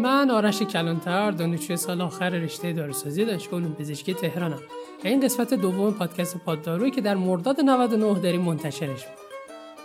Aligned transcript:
من 0.00 0.30
آرش 0.30 0.62
کلانتر 0.62 1.30
دانشجوی 1.30 1.76
سال 1.76 2.00
آخر 2.00 2.30
رشته 2.30 2.72
داروسازی 2.72 3.24
دانشگاه 3.24 3.60
علوم 3.60 3.74
پزشکی 3.74 4.14
تهرانم. 4.14 4.60
و 5.04 5.08
این 5.08 5.20
قسمت 5.20 5.54
دوم 5.54 5.92
پادکست 5.92 6.36
پاددارویی 6.36 6.90
که 6.90 7.00
در 7.00 7.14
مرداد 7.14 7.60
99 7.60 8.20
داریم 8.20 8.40
منتشرش 8.40 9.04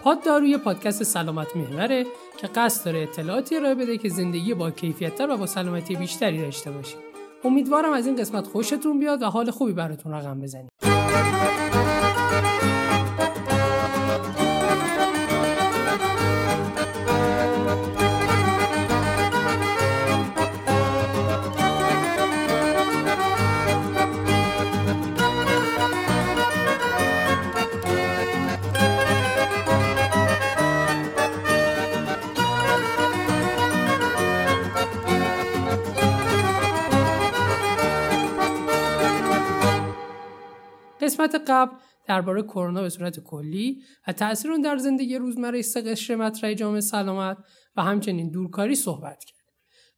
پاددارو 0.04 0.46
یه 0.46 0.58
پادکست 0.58 1.04
سلامت 1.04 1.56
محوره 1.56 2.06
که 2.38 2.48
قصد 2.48 2.86
داره 2.86 3.00
اطلاعاتی 3.00 3.56
ارائه 3.56 3.76
بده 3.76 3.98
که 3.98 4.10
زندگی 4.10 4.54
با 4.54 4.72
کیفیتتر 4.72 5.30
و 5.30 5.38
با 5.38 5.46
سلامتی 5.46 5.96
بیشتری 5.96 6.42
داشته 6.42 6.72
باشید 6.72 7.00
امیدوارم 7.44 7.94
از 7.94 8.08
این 8.08 8.16
قسمت 8.16 8.48
خوشتون 8.48 9.00
بیاد 9.00 9.22
و 9.22 9.26
حال 9.26 9.52
خوبی 9.52 9.74
براتون 9.74 10.12
رقم 10.12 10.40
بزنید 10.40 10.72
قسمت 41.22 41.50
قبل 41.50 41.76
درباره 42.08 42.44
کرونا 42.44 42.82
به 42.82 42.90
صورت 42.90 43.20
کلی 43.20 43.82
و 44.08 44.14
تاثیر 44.14 44.52
اون 44.52 44.62
در 44.62 44.78
زندگی 44.78 45.16
روزمره 45.16 45.62
سه 45.62 45.82
قشر 45.82 46.16
مطرح 46.16 46.54
جامعه 46.54 46.82
سلامت 46.82 47.38
و 47.76 47.84
همچنین 47.84 48.30
دورکاری 48.30 48.76
صحبت 48.76 49.24
کرد. 49.24 49.42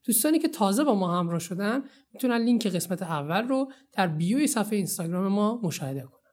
دوستانی 0.06 0.40
که 0.40 0.48
تازه 0.48 0.84
با 0.84 0.96
ما 0.96 1.20
همراه 1.20 1.40
شدن 1.40 1.84
می‌تونن 2.14 2.38
لینک 2.38 2.68
قسمت 2.68 3.02
اول 3.02 3.48
رو 3.48 3.72
در 3.94 4.08
بیوی 4.08 4.48
صفحه 4.48 4.78
اینستاگرام 4.78 5.28
ما 5.28 5.60
مشاهده 5.64 6.02
کنن. 6.02 6.32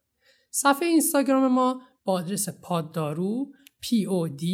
صفحه 0.51 0.89
اینستاگرام 0.89 1.53
ما 1.53 1.83
با 2.05 2.13
آدرس 2.13 2.49
پاددارو 2.49 3.53
P 3.85 3.89
O 4.07 4.33
D 4.41 4.45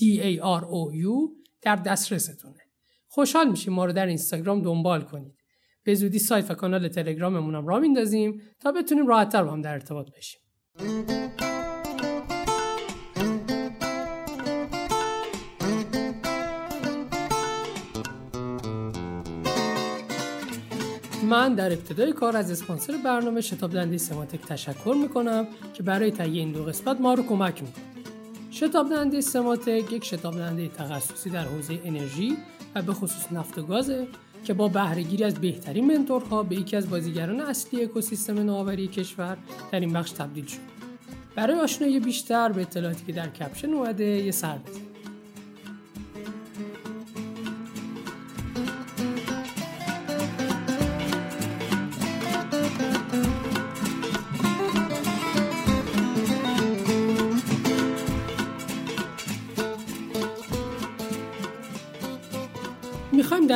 D 0.00 0.20
A 0.22 0.42
R 0.60 0.62
O 0.62 0.94
U 0.94 1.42
در 1.62 1.76
دسترستونه. 1.76 2.60
خوشحال 3.08 3.50
میشیم 3.50 3.72
ما 3.72 3.84
رو 3.84 3.92
در 3.92 4.06
اینستاگرام 4.06 4.62
دنبال 4.62 5.02
کنید. 5.02 5.39
به 5.90 5.94
زودی 5.94 6.18
سایت 6.18 6.50
و 6.50 6.54
کانال 6.54 6.88
تلگراممون 6.88 7.54
هم 7.54 7.66
را 7.66 7.78
میندازیم 7.78 8.40
تا 8.60 8.72
بتونیم 8.72 9.06
راحتتر 9.06 9.44
با 9.44 9.52
هم 9.52 9.62
در 9.62 9.72
ارتباط 9.72 10.06
بشیم 10.16 10.40
من 21.28 21.54
در 21.54 21.72
ابتدای 21.72 22.12
کار 22.12 22.36
از 22.36 22.50
اسپانسر 22.50 22.96
برنامه 23.04 23.40
شتاب 23.40 23.72
دنده 23.72 23.98
سماتک 23.98 24.46
تشکر 24.46 24.96
می‌کنم 25.02 25.46
که 25.74 25.82
برای 25.82 26.10
تهیه 26.10 26.40
این 26.40 26.52
دو 26.52 26.64
قسمت 26.64 27.00
ما 27.00 27.14
رو 27.14 27.22
کمک 27.22 27.62
می‌کنه. 27.62 27.84
شتاب 28.50 28.90
دنده 28.90 29.20
سماتک 29.20 29.92
یک 29.92 30.04
شتاب 30.04 30.38
دنده 30.38 30.68
تخصصی 30.68 31.30
در 31.30 31.44
حوزه 31.44 31.80
انرژی 31.84 32.36
و 32.74 32.82
به 32.82 32.92
خصوص 32.92 33.32
نفت 33.32 33.58
و 33.58 33.62
گازه 33.62 34.06
که 34.44 34.54
با 34.54 34.68
بهرهگیری 34.68 35.24
از 35.24 35.34
بهترین 35.34 35.86
منتورها 35.96 36.42
به 36.42 36.56
یکی 36.56 36.76
از 36.76 36.90
بازیگران 36.90 37.40
اصلی 37.40 37.84
اکوسیستم 37.84 38.38
نوآوری 38.38 38.88
کشور 38.88 39.36
در 39.72 39.80
این 39.80 39.92
بخش 39.92 40.10
تبدیل 40.10 40.46
شد. 40.46 40.58
برای 41.34 41.60
آشنایی 41.60 42.00
بیشتر 42.00 42.52
به 42.52 42.60
اطلاعاتی 42.60 43.04
که 43.06 43.12
در 43.12 43.28
کپشن 43.28 43.68
اومده 43.68 44.04
یه 44.04 44.30
سر 44.30 44.58
بزنید. 44.58 44.89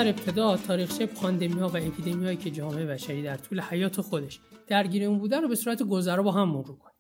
در 0.05 0.11
ابتدا 0.11 0.57
تاریخچه 0.57 1.07
پاندمی 1.07 1.61
ها 1.61 1.69
و 1.69 1.77
اپیدمی 1.77 2.25
هایی 2.25 2.37
که 2.37 2.51
جامعه 2.51 2.87
بشری 2.87 3.23
در 3.23 3.37
طول 3.37 3.61
حیات 3.61 4.01
خودش 4.01 4.41
درگیر 4.67 5.05
اون 5.05 5.19
بوده 5.19 5.41
رو 5.41 5.49
به 5.49 5.55
صورت 5.55 5.83
گذرا 5.83 6.23
با 6.23 6.33
هم 6.33 6.49
مرور 6.49 6.77
کنیم. 6.79 6.95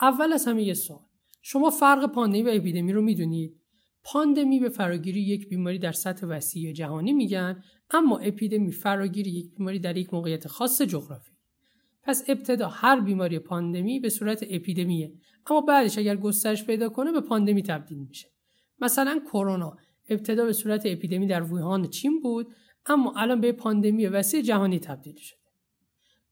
اول 0.00 0.32
از 0.32 0.46
همه 0.46 0.62
یه 0.62 0.74
سوال. 0.74 1.00
شما 1.42 1.70
فرق 1.70 2.12
پاندمی 2.12 2.42
و 2.42 2.48
اپیدمی 2.48 2.92
رو 2.92 3.02
می‌دونید؟ 3.02 3.60
پاندمی 4.04 4.60
به 4.60 4.68
فراگیری 4.68 5.20
یک 5.20 5.48
بیماری 5.48 5.78
در 5.78 5.92
سطح 5.92 6.26
وسیع 6.26 6.72
جهانی 6.72 7.12
میگن 7.12 7.62
اما 7.90 8.18
اپیدمی 8.18 8.72
فراگیری 8.72 9.30
یک 9.30 9.54
بیماری 9.54 9.78
در 9.78 9.96
یک 9.96 10.14
موقعیت 10.14 10.48
خاص 10.48 10.82
جغرافی. 10.82 11.32
پس 12.02 12.24
ابتدا 12.28 12.68
هر 12.68 13.00
بیماری 13.00 13.38
پاندمی 13.38 14.00
به 14.00 14.08
صورت 14.08 14.44
اپیدمیه 14.50 15.12
اما 15.46 15.60
بعدش 15.60 15.98
اگر 15.98 16.16
گسترش 16.16 16.64
پیدا 16.64 16.88
کنه 16.88 17.12
به 17.12 17.20
پاندمی 17.20 17.62
تبدیل 17.62 17.98
میشه. 17.98 18.28
مثلا 18.80 19.20
کرونا 19.32 19.76
ابتدا 20.12 20.44
به 20.44 20.52
صورت 20.52 20.82
اپیدمی 20.86 21.26
در 21.26 21.42
ووهان 21.42 21.88
چین 21.88 22.20
بود 22.20 22.54
اما 22.86 23.14
الان 23.16 23.40
به 23.40 23.52
پاندمی 23.52 24.06
وسیع 24.06 24.42
جهانی 24.42 24.78
تبدیل 24.78 25.16
شده. 25.16 25.38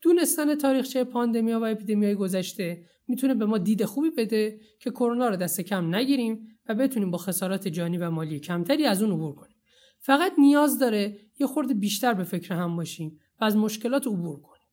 دونستن 0.02 0.54
تاریخچه 0.54 1.04
پاندمی 1.04 1.52
و 1.52 1.64
اپیدمی 1.64 2.06
های 2.06 2.14
گذشته 2.14 2.84
می‌تونه 3.08 3.34
به 3.34 3.46
ما 3.46 3.58
دید 3.58 3.84
خوبی 3.84 4.10
بده 4.10 4.60
که 4.80 4.90
کرونا 4.90 5.28
رو 5.28 5.36
دست 5.36 5.60
کم 5.60 5.94
نگیریم 5.94 6.48
و 6.68 6.74
بتونیم 6.74 7.10
با 7.10 7.18
خسارات 7.18 7.68
جانی 7.68 7.98
و 7.98 8.10
مالی 8.10 8.40
کمتری 8.40 8.86
از 8.86 9.02
اون 9.02 9.12
عبور 9.12 9.34
کنیم. 9.34 9.56
فقط 9.98 10.32
نیاز 10.38 10.78
داره 10.78 11.18
یه 11.40 11.46
خورده 11.46 11.74
بیشتر 11.74 12.14
به 12.14 12.24
فکر 12.24 12.54
هم 12.54 12.76
باشیم 12.76 13.18
و 13.40 13.44
از 13.44 13.56
مشکلات 13.56 14.06
عبور 14.06 14.40
کنیم. 14.40 14.66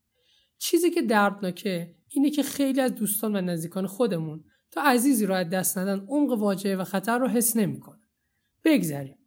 چیزی 0.57 0.89
که 0.89 1.01
دردناکه 1.01 1.95
اینه 2.09 2.29
که 2.29 2.43
خیلی 2.43 2.81
از 2.81 2.95
دوستان 2.95 3.35
و 3.35 3.41
نزدیکان 3.41 3.87
خودمون 3.87 4.43
تا 4.71 4.81
عزیزی 4.81 5.25
رو 5.25 5.33
از 5.33 5.49
دست 5.49 5.77
ندن 5.77 6.05
عمق 6.09 6.31
واجعه 6.31 6.75
و 6.75 6.83
خطر 6.83 7.17
رو 7.17 7.27
حس 7.27 7.57
نمی‌کنن. 7.57 7.96
بگذریم. 8.67 9.17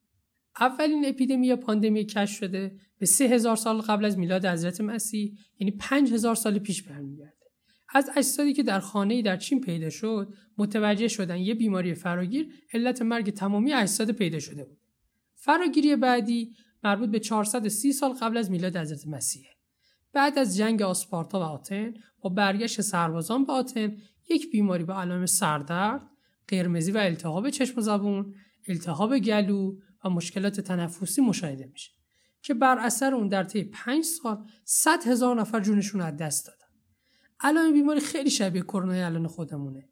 اولین 0.60 1.04
اپیدمی 1.06 1.46
یا 1.46 1.56
پاندمی 1.56 2.04
کشف 2.04 2.38
شده 2.38 2.76
به 2.98 3.06
سه 3.06 3.24
هزار 3.24 3.56
سال 3.56 3.80
قبل 3.80 4.04
از 4.04 4.18
میلاد 4.18 4.46
حضرت 4.46 4.80
مسیح 4.80 5.38
یعنی 5.58 5.70
پنج 5.70 6.12
هزار 6.12 6.34
سال 6.34 6.58
پیش 6.58 6.82
برمیگرده. 6.82 7.36
از 7.94 8.10
اجسادی 8.16 8.52
که 8.52 8.62
در 8.62 8.80
خانه 8.80 9.22
در 9.22 9.36
چین 9.36 9.60
پیدا 9.60 9.90
شد 9.90 10.34
متوجه 10.58 11.08
شدن 11.08 11.36
یه 11.36 11.54
بیماری 11.54 11.94
فراگیر 11.94 12.48
علت 12.72 13.02
مرگ 13.02 13.30
تمامی 13.30 13.72
اجساد 13.72 14.10
پیدا 14.10 14.38
شده 14.38 14.64
بود. 14.64 14.78
فراگیری 15.34 15.96
بعدی 15.96 16.54
مربوط 16.84 17.10
به 17.10 17.20
430 17.20 17.92
سال 17.92 18.12
قبل 18.12 18.36
از 18.36 18.50
میلاد 18.50 18.76
حضرت 18.76 19.06
مسیح. 19.06 19.46
بعد 20.12 20.38
از 20.38 20.56
جنگ 20.56 20.82
آسپارتا 20.82 21.40
و 21.40 21.42
آتن 21.42 21.94
با 22.20 22.30
برگشت 22.30 22.80
سربازان 22.80 23.44
به 23.44 23.52
آتن 23.52 23.96
یک 24.30 24.50
بیماری 24.50 24.84
با 24.84 25.00
علائم 25.00 25.26
سردرد، 25.26 26.10
قرمزی 26.48 26.92
و 26.92 26.98
التهاب 26.98 27.50
چشم 27.50 27.78
و 27.78 27.80
زبون 27.80 28.34
التهاب 28.68 29.18
گلو 29.18 29.78
و 30.04 30.10
مشکلات 30.10 30.60
تنفسی 30.60 31.20
مشاهده 31.20 31.66
میشه 31.72 31.90
که 32.42 32.54
بر 32.54 32.78
اثر 32.78 33.14
اون 33.14 33.28
در 33.28 33.44
طی 33.44 33.64
5 33.64 34.04
سال 34.04 34.46
100 34.64 35.06
هزار 35.06 35.40
نفر 35.40 35.60
جونشون 35.60 36.00
از 36.00 36.16
دست 36.16 36.46
دادن. 36.46 36.58
الان 37.40 37.72
بیماری 37.72 38.00
خیلی 38.00 38.30
شبیه 38.30 38.62
کرونا 38.62 39.06
الان 39.06 39.26
خودمونه 39.26 39.88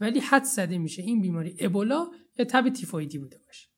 ولی 0.00 0.20
حد 0.20 0.44
زده 0.44 0.78
میشه 0.78 1.02
این 1.02 1.20
بیماری 1.20 1.56
ابولا 1.58 2.10
یا 2.38 2.44
تب 2.44 2.68
تیفویدی 2.68 3.18
بوده 3.18 3.38
باشه. 3.46 3.68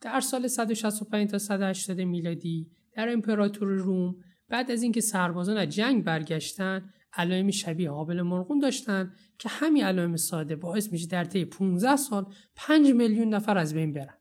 در 0.00 0.20
سال 0.20 0.48
165 0.48 1.30
تا 1.30 1.38
180 1.38 2.00
میلادی 2.00 2.70
در 2.92 3.12
امپراتور 3.12 3.68
روم 3.68 4.16
بعد 4.48 4.70
از 4.70 4.82
اینکه 4.82 5.00
سربازان 5.00 5.56
از 5.56 5.68
جنگ 5.68 6.04
برگشتن 6.04 6.92
علائم 7.16 7.50
شبیه 7.50 7.90
قابل 7.90 8.22
مرغون 8.22 8.58
داشتن 8.58 9.12
که 9.38 9.48
همین 9.48 9.84
علائم 9.84 10.16
ساده 10.16 10.56
باعث 10.56 10.92
میشه 10.92 11.06
در 11.06 11.24
طی 11.24 11.44
15 11.44 11.96
سال 11.96 12.26
5 12.56 12.90
میلیون 12.90 13.28
نفر 13.28 13.58
از 13.58 13.74
بین 13.74 13.92
برن. 13.92 14.14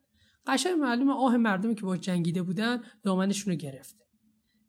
قشنگ 0.48 0.74
معلوم 0.74 1.10
آه 1.10 1.38
مردمی 1.38 1.76
که 1.76 1.82
با 1.82 1.98
جنگیده 1.98 2.44
بودن 2.44 2.82
دامنشون 3.04 3.54
رو 3.54 3.60
گرفته. 3.60 4.04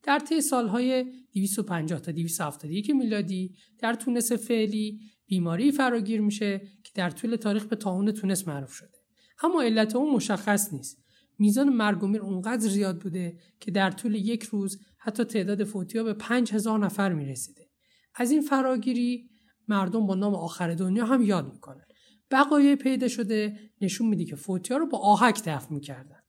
در 0.02 0.18
طی 0.18 0.40
سالهای 0.40 1.04
250 1.32 2.00
تا 2.00 2.12
271 2.12 2.90
میلادی 2.90 3.54
در 3.78 3.94
تونس 3.94 4.32
فعلی 4.32 5.00
بیماری 5.26 5.72
فراگیر 5.72 6.20
میشه 6.20 6.58
که 6.58 6.90
در 6.94 7.10
طول 7.10 7.36
تاریخ 7.36 7.64
به 7.64 7.76
تاون 7.76 8.12
تونس 8.12 8.48
معروف 8.48 8.72
شده. 8.72 8.98
اما 9.42 9.62
علت 9.62 9.96
اون 9.96 10.14
مشخص 10.14 10.72
نیست. 10.72 11.04
میزان 11.38 11.68
مرگ 11.68 12.02
و 12.02 12.06
میر 12.06 12.20
اونقدر 12.20 12.68
زیاد 12.68 13.02
بوده 13.02 13.38
که 13.60 13.70
در 13.70 13.90
طول 13.90 14.14
یک 14.14 14.42
روز 14.42 14.78
حتی 14.98 15.24
تعداد 15.24 15.64
فوتیا 15.64 16.04
به 16.04 16.14
5000 16.14 16.78
نفر 16.78 17.12
می‌رسیده. 17.12 17.63
از 18.14 18.30
این 18.30 18.40
فراگیری 18.40 19.30
مردم 19.68 20.06
با 20.06 20.14
نام 20.14 20.34
آخر 20.34 20.74
دنیا 20.74 21.04
هم 21.06 21.22
یاد 21.22 21.52
می‌کنن. 21.52 21.84
بقایای 22.30 22.76
پیدا 22.76 23.08
شده 23.08 23.58
نشون 23.80 24.08
میده 24.08 24.24
که 24.24 24.36
فوتیا 24.36 24.76
رو 24.76 24.86
با 24.86 24.98
آهک 24.98 25.42
دفن 25.44 25.74
می‌کردن. 25.74 26.20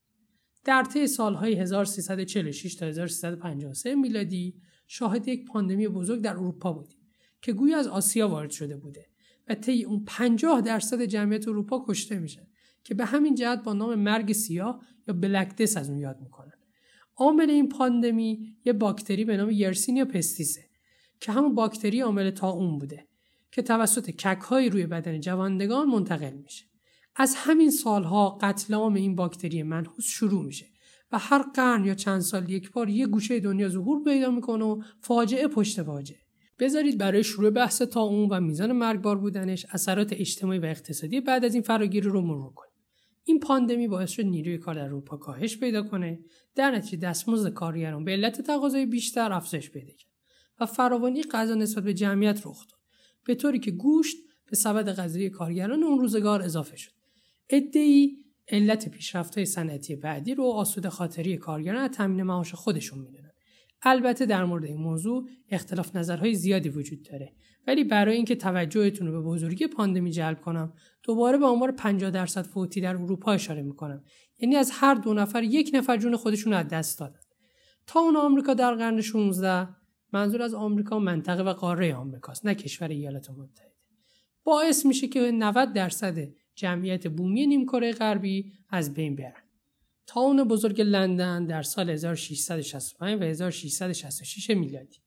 در 0.64 0.84
طی 0.84 1.06
سالهای 1.06 1.54
1346 1.54 2.74
تا 2.74 2.86
1353 2.86 3.94
میلادی 3.94 4.54
شاهد 4.86 5.28
یک 5.28 5.46
پاندمی 5.46 5.88
بزرگ 5.88 6.22
در 6.22 6.32
اروپا 6.32 6.72
بودیم 6.72 6.98
که 7.42 7.52
گویی 7.52 7.74
از 7.74 7.86
آسیا 7.86 8.28
وارد 8.28 8.50
شده 8.50 8.76
بوده 8.76 9.06
و 9.48 9.54
طی 9.54 9.84
اون 9.84 10.04
50 10.04 10.60
درصد 10.60 11.02
جمعیت 11.02 11.48
اروپا 11.48 11.84
کشته 11.88 12.18
میشن 12.18 12.46
که 12.84 12.94
به 12.94 13.04
همین 13.04 13.34
جهت 13.34 13.62
با 13.62 13.72
نام 13.72 13.94
مرگ 13.94 14.32
سیاه 14.32 14.84
یا 15.08 15.14
بلک 15.14 15.56
دس 15.56 15.76
از 15.76 15.90
اون 15.90 15.98
یاد 15.98 16.20
می‌کنن. 16.20 16.52
عامل 17.16 17.50
این 17.50 17.68
پاندمی 17.68 18.56
یه 18.64 18.72
باکتری 18.72 19.24
به 19.24 19.36
نام 19.36 19.50
یرسینیا 19.50 20.04
پستیسه 20.04 20.65
که 21.20 21.32
همون 21.32 21.54
باکتری 21.54 22.00
عامل 22.00 22.32
اون 22.42 22.78
بوده 22.78 23.06
که 23.52 23.62
توسط 23.62 24.10
ککهایی 24.10 24.70
روی 24.70 24.86
بدن 24.86 25.20
جوندگان 25.20 25.88
منتقل 25.88 26.32
میشه. 26.32 26.64
از 27.16 27.34
همین 27.36 27.70
سالها 27.70 28.38
قتل 28.40 28.74
عام 28.74 28.94
این 28.94 29.16
باکتری 29.16 29.62
منحوس 29.62 30.04
شروع 30.04 30.44
میشه 30.44 30.66
و 31.12 31.18
هر 31.18 31.42
قرن 31.54 31.84
یا 31.84 31.94
چند 31.94 32.20
سال 32.20 32.50
یک 32.50 32.72
بار 32.72 32.88
یه 32.88 33.06
گوشه 33.06 33.40
دنیا 33.40 33.68
ظهور 33.68 34.04
پیدا 34.04 34.30
می‌کنه 34.30 34.64
و 34.64 34.82
فاجعه 35.00 35.48
پشت 35.48 35.82
فاجعه 35.82 36.18
بذارید 36.58 36.98
برای 36.98 37.24
شروع 37.24 37.50
بحث 37.50 37.82
تا 37.82 38.00
اون 38.00 38.28
و 38.28 38.40
میزان 38.40 38.72
مرگبار 38.72 39.18
بودنش 39.18 39.66
اثرات 39.70 40.12
اجتماعی 40.12 40.58
و 40.58 40.64
اقتصادی 40.64 41.20
بعد 41.20 41.44
از 41.44 41.54
این 41.54 41.62
فراگیری 41.62 42.08
رو 42.08 42.20
مرور 42.20 42.52
کنیم. 42.52 42.72
این 43.24 43.40
پاندمی 43.40 43.88
باعث 43.88 44.10
شد 44.10 44.24
نیروی 44.24 44.58
کار 44.58 44.74
در 44.74 44.84
اروپا 44.84 45.16
کاهش 45.16 45.58
پیدا 45.58 45.82
کنه 45.82 46.18
در 46.54 46.70
نتیجه 46.70 46.96
دستمزد 46.96 47.52
کارگران 47.52 48.04
به 48.04 48.12
علت 48.12 48.40
تقاضای 48.40 48.86
بیشتر 48.86 49.32
افزایش 49.32 49.70
پیدا 49.70 49.92
کرد. 49.92 50.15
و 50.60 50.66
فراوانی 50.66 51.22
غذا 51.22 51.54
نسبت 51.54 51.84
به 51.84 51.94
جمعیت 51.94 52.46
رخ 52.46 52.66
داد 52.66 52.80
به 53.24 53.34
طوری 53.34 53.58
که 53.58 53.70
گوشت 53.70 54.16
به 54.50 54.56
سبد 54.56 54.88
غذایی 54.88 55.30
کارگران 55.30 55.82
اون 55.82 55.98
روزگار 55.98 56.42
اضافه 56.42 56.76
شد. 56.76 56.92
ادعی 57.50 58.16
علت 58.48 58.88
پیشرفت 58.88 59.34
های 59.34 59.46
صنعتی 59.46 59.96
بعدی 59.96 60.34
رو 60.34 60.44
آسوده 60.44 60.90
خاطری 60.90 61.36
کارگران 61.36 61.82
از 61.82 61.90
تامین 61.90 62.22
معاش 62.22 62.54
خودشون 62.54 62.98
می‌دونن. 62.98 63.30
البته 63.82 64.26
در 64.26 64.44
مورد 64.44 64.64
این 64.64 64.76
موضوع 64.76 65.28
اختلاف 65.50 65.96
نظرهای 65.96 66.34
زیادی 66.34 66.68
وجود 66.68 67.02
داره. 67.02 67.32
ولی 67.66 67.84
برای 67.84 68.16
اینکه 68.16 68.36
توجهتون 68.36 69.06
رو 69.06 69.12
به 69.12 69.28
بزرگی 69.28 69.66
پاندمی 69.66 70.10
جلب 70.10 70.40
کنم 70.40 70.72
دوباره 71.02 71.38
به 71.38 71.46
آمار 71.46 71.72
50 71.72 72.10
درصد 72.10 72.42
فوتی 72.42 72.80
در 72.80 72.96
اروپا 72.96 73.32
اشاره 73.32 73.62
می‌کنم. 73.62 74.04
یعنی 74.38 74.56
از 74.56 74.70
هر 74.74 74.94
دو 74.94 75.14
نفر 75.14 75.42
یک 75.42 75.70
نفر 75.74 75.96
جون 75.96 76.16
خودشون 76.16 76.52
از 76.52 76.68
دست 76.68 76.98
دادن. 76.98 77.20
تا 77.86 78.00
اون 78.00 78.16
آمریکا 78.16 78.54
در 78.54 78.74
قرن 78.74 79.00
16 79.00 79.68
منظور 80.12 80.42
از 80.42 80.54
آمریکا 80.54 80.98
منطقه 80.98 81.42
و 81.42 81.52
قاره 81.52 81.94
آمریکاست 81.94 82.46
نه 82.46 82.54
کشور 82.54 82.88
ایالات 82.88 83.30
متحده. 83.30 83.72
باعث 84.44 84.86
میشه 84.86 85.08
که 85.08 85.30
90 85.30 85.72
درصد 85.72 86.28
جمعیت 86.54 87.06
بومی 87.06 87.46
نیمکره 87.46 87.92
غربی 87.92 88.52
از 88.68 88.94
بین 88.94 89.16
برن. 89.16 89.42
تاون 90.06 90.44
بزرگ 90.44 90.80
لندن 90.80 91.46
در 91.46 91.62
سال 91.62 91.90
1665 91.90 93.20
و 93.20 93.24
1666 93.24 94.50
میلادی. 94.50 94.98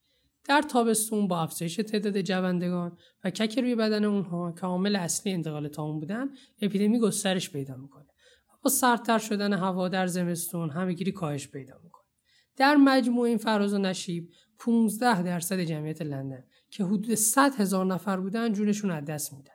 در 0.45 0.61
تابستون 0.61 1.27
با 1.27 1.41
افزایش 1.41 1.75
تعداد 1.75 2.21
جوندگان 2.21 2.97
و 3.23 3.29
کک 3.29 3.59
روی 3.59 3.75
بدن 3.75 4.03
اونها 4.03 4.51
که 4.51 4.61
عامل 4.61 4.95
اصلی 4.95 5.33
انتقال 5.33 5.67
تاون 5.67 5.99
بودن 5.99 6.29
اپیدمی 6.61 6.99
گسترش 6.99 7.49
پیدا 7.49 7.75
می‌کنه. 7.75 8.05
با 8.63 8.69
سردتر 8.69 9.17
شدن 9.17 9.53
هوا 9.53 9.87
در 9.87 10.07
زمستون 10.07 10.69
همهگیری 10.69 11.11
کاهش 11.11 11.47
پیدا 11.47 11.79
می‌کنه. 11.83 12.03
در 12.57 12.75
مجموع 12.75 13.27
این 13.27 13.37
فراز 13.37 13.73
و 13.73 13.77
نشیب 13.77 14.29
15 14.59 15.21
درصد 15.21 15.59
جمعیت 15.59 16.01
لندن 16.01 16.43
که 16.69 16.83
حدود 16.83 17.15
100 17.15 17.55
هزار 17.55 17.85
نفر 17.85 18.17
بودن 18.17 18.53
جونشون 18.53 18.91
از 18.91 19.05
دست 19.05 19.33
میدن. 19.33 19.53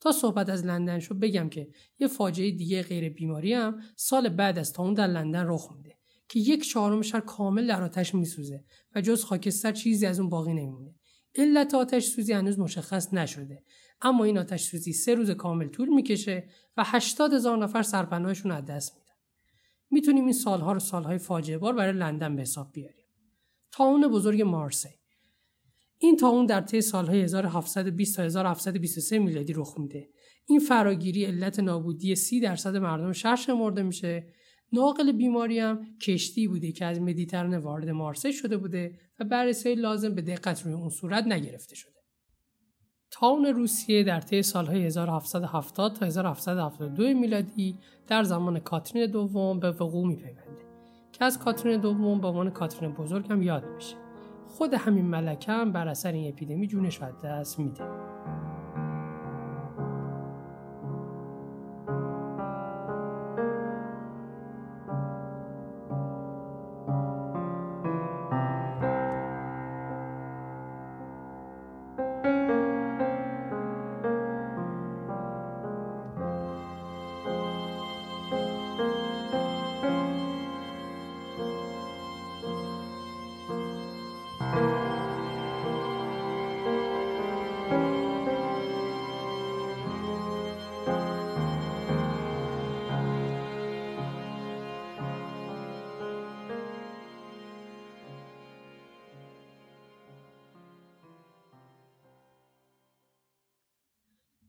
تا 0.00 0.12
صحبت 0.12 0.48
از 0.48 0.64
لندن 0.64 0.98
شد 0.98 1.18
بگم 1.18 1.48
که 1.48 1.68
یه 1.98 2.06
فاجعه 2.06 2.50
دیگه 2.50 2.82
غیر 2.82 3.08
بیماری 3.08 3.52
هم 3.52 3.80
سال 3.96 4.28
بعد 4.28 4.58
از 4.58 4.72
تا 4.72 4.92
در 4.92 5.06
لندن 5.06 5.46
رخ 5.46 5.72
میده 5.76 5.98
که 6.28 6.40
یک 6.40 6.68
چهارم 6.68 7.02
شهر 7.02 7.20
کامل 7.20 7.66
در 7.66 7.82
آتش 7.82 8.14
میسوزه 8.14 8.64
و 8.94 9.00
جز 9.00 9.24
خاکستر 9.24 9.72
چیزی 9.72 10.06
از 10.06 10.20
اون 10.20 10.28
باقی 10.28 10.54
نمیمونه. 10.54 10.94
علت 11.34 11.74
آتش 11.74 12.04
سوزی 12.04 12.32
هنوز 12.32 12.58
مشخص 12.58 13.14
نشده 13.14 13.62
اما 14.02 14.24
این 14.24 14.38
آتش 14.38 14.62
سوزی 14.62 14.92
سه 14.92 15.14
روز 15.14 15.30
کامل 15.30 15.68
طول 15.68 15.88
می‌کشه 15.88 16.48
و 16.76 16.84
80 16.86 17.32
هزار 17.32 17.58
نفر 17.58 17.82
سرپناهشون 17.82 18.52
از 18.52 18.64
دست 18.64 18.94
میدن. 18.94 19.14
می‌تونیم 19.90 20.24
این 20.24 20.32
سالها 20.32 20.72
رو 20.72 20.80
سالهای 20.80 21.18
فاجعه 21.18 21.58
بار 21.58 21.74
برای 21.74 21.92
لندن 21.92 22.36
به 22.36 22.42
حساب 22.42 22.72
بیاریم. 22.72 23.03
تاون 23.76 24.08
بزرگ 24.08 24.42
مارسی. 24.42 24.88
این 25.98 26.16
تاون 26.16 26.46
در 26.46 26.60
طی 26.60 26.80
سالهای 26.80 27.22
1720 27.22 28.16
تا 28.16 28.22
1723 28.22 29.18
میلادی 29.18 29.52
رخ 29.52 29.74
میده. 29.78 30.08
این 30.46 30.58
فراگیری 30.60 31.24
علت 31.24 31.60
نابودی 31.60 32.14
30 32.14 32.40
درصد 32.40 32.76
مردم 32.76 33.12
شهر 33.12 33.36
شمرده 33.36 33.82
میشه. 33.82 34.26
ناقل 34.72 35.12
بیماری 35.12 35.58
هم 35.58 35.86
کشتی 36.02 36.48
بوده 36.48 36.72
که 36.72 36.84
از 36.84 37.00
مدیترانه 37.00 37.58
وارد 37.58 37.88
مارسی 37.88 38.32
شده 38.32 38.56
بوده 38.56 38.98
و 39.20 39.24
بررسی 39.24 39.74
لازم 39.74 40.14
به 40.14 40.22
دقت 40.22 40.62
روی 40.62 40.74
اون 40.74 40.88
صورت 40.88 41.24
نگرفته 41.24 41.76
شده. 41.76 42.00
تاون 43.10 43.46
روسیه 43.46 44.02
در 44.02 44.20
طی 44.20 44.42
سالهای 44.42 44.86
1770 44.86 45.96
تا 45.96 46.06
1772 46.06 47.02
میلادی 47.02 47.78
در 48.06 48.22
زمان 48.22 48.58
کاترین 48.58 49.06
دوم 49.06 49.60
به 49.60 49.70
وقوع 49.70 50.08
میپیونده 50.08 50.63
که 51.18 51.24
از 51.24 51.38
کاترین 51.38 51.80
دوم 51.80 52.20
به 52.20 52.28
عنوان 52.28 52.50
کاترین 52.50 52.92
بزرگ 52.92 53.32
هم 53.32 53.42
یاد 53.42 53.64
میشه. 53.74 53.96
خود 54.48 54.74
همین 54.74 55.04
ملکه 55.04 55.52
هم 55.52 55.72
بر 55.72 55.88
اثر 55.88 56.12
این 56.12 56.28
اپیدمی 56.28 56.66
جونش 56.66 57.02
و 57.02 57.04
دست 57.24 57.58
میده. 57.58 57.84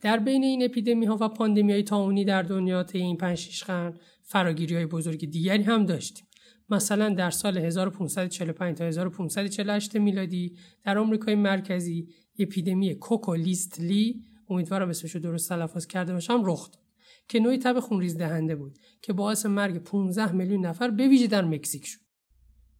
در 0.05 0.19
بین 0.19 0.43
این 0.43 0.63
اپیدمی 0.63 1.05
ها 1.05 1.17
و 1.21 1.29
پاندمی 1.29 1.71
های 1.71 1.83
تاونی 1.83 2.25
در 2.25 2.41
دنیا 2.41 2.83
طی 2.83 2.97
این 2.97 3.17
5 3.17 3.38
6 3.38 3.63
قرن 3.63 4.00
فراگیری 4.21 4.75
های 4.75 4.85
بزرگ 4.85 5.29
دیگری 5.31 5.63
هم 5.63 5.85
داشتیم. 5.85 6.27
مثلا 6.69 7.09
در 7.09 7.29
سال 7.29 7.57
1545 7.57 8.77
تا 8.77 8.85
1548 8.85 9.95
میلادی 9.95 10.57
در 10.83 10.97
آمریکای 10.97 11.35
مرکزی 11.35 12.07
اپیدمی 12.39 12.95
کوکولیستلی 12.95 14.21
امیدوارم 14.50 14.89
اسمش 14.89 15.12
رو 15.12 15.21
درست 15.21 15.50
تلفظ 15.50 15.88
کرده 15.88 16.13
باشم 16.13 16.41
رخ 16.45 16.71
داد 16.71 16.83
که 17.29 17.39
نوعی 17.39 17.57
تب 17.57 17.79
خونریز 17.79 18.17
دهنده 18.17 18.55
بود 18.55 18.77
که 19.01 19.13
باعث 19.13 19.45
مرگ 19.45 19.77
15 19.77 20.31
میلیون 20.31 20.65
نفر 20.65 20.89
به 20.89 21.07
ویژه 21.07 21.27
در 21.27 21.45
مکزیک 21.45 21.85
شد. 21.85 22.00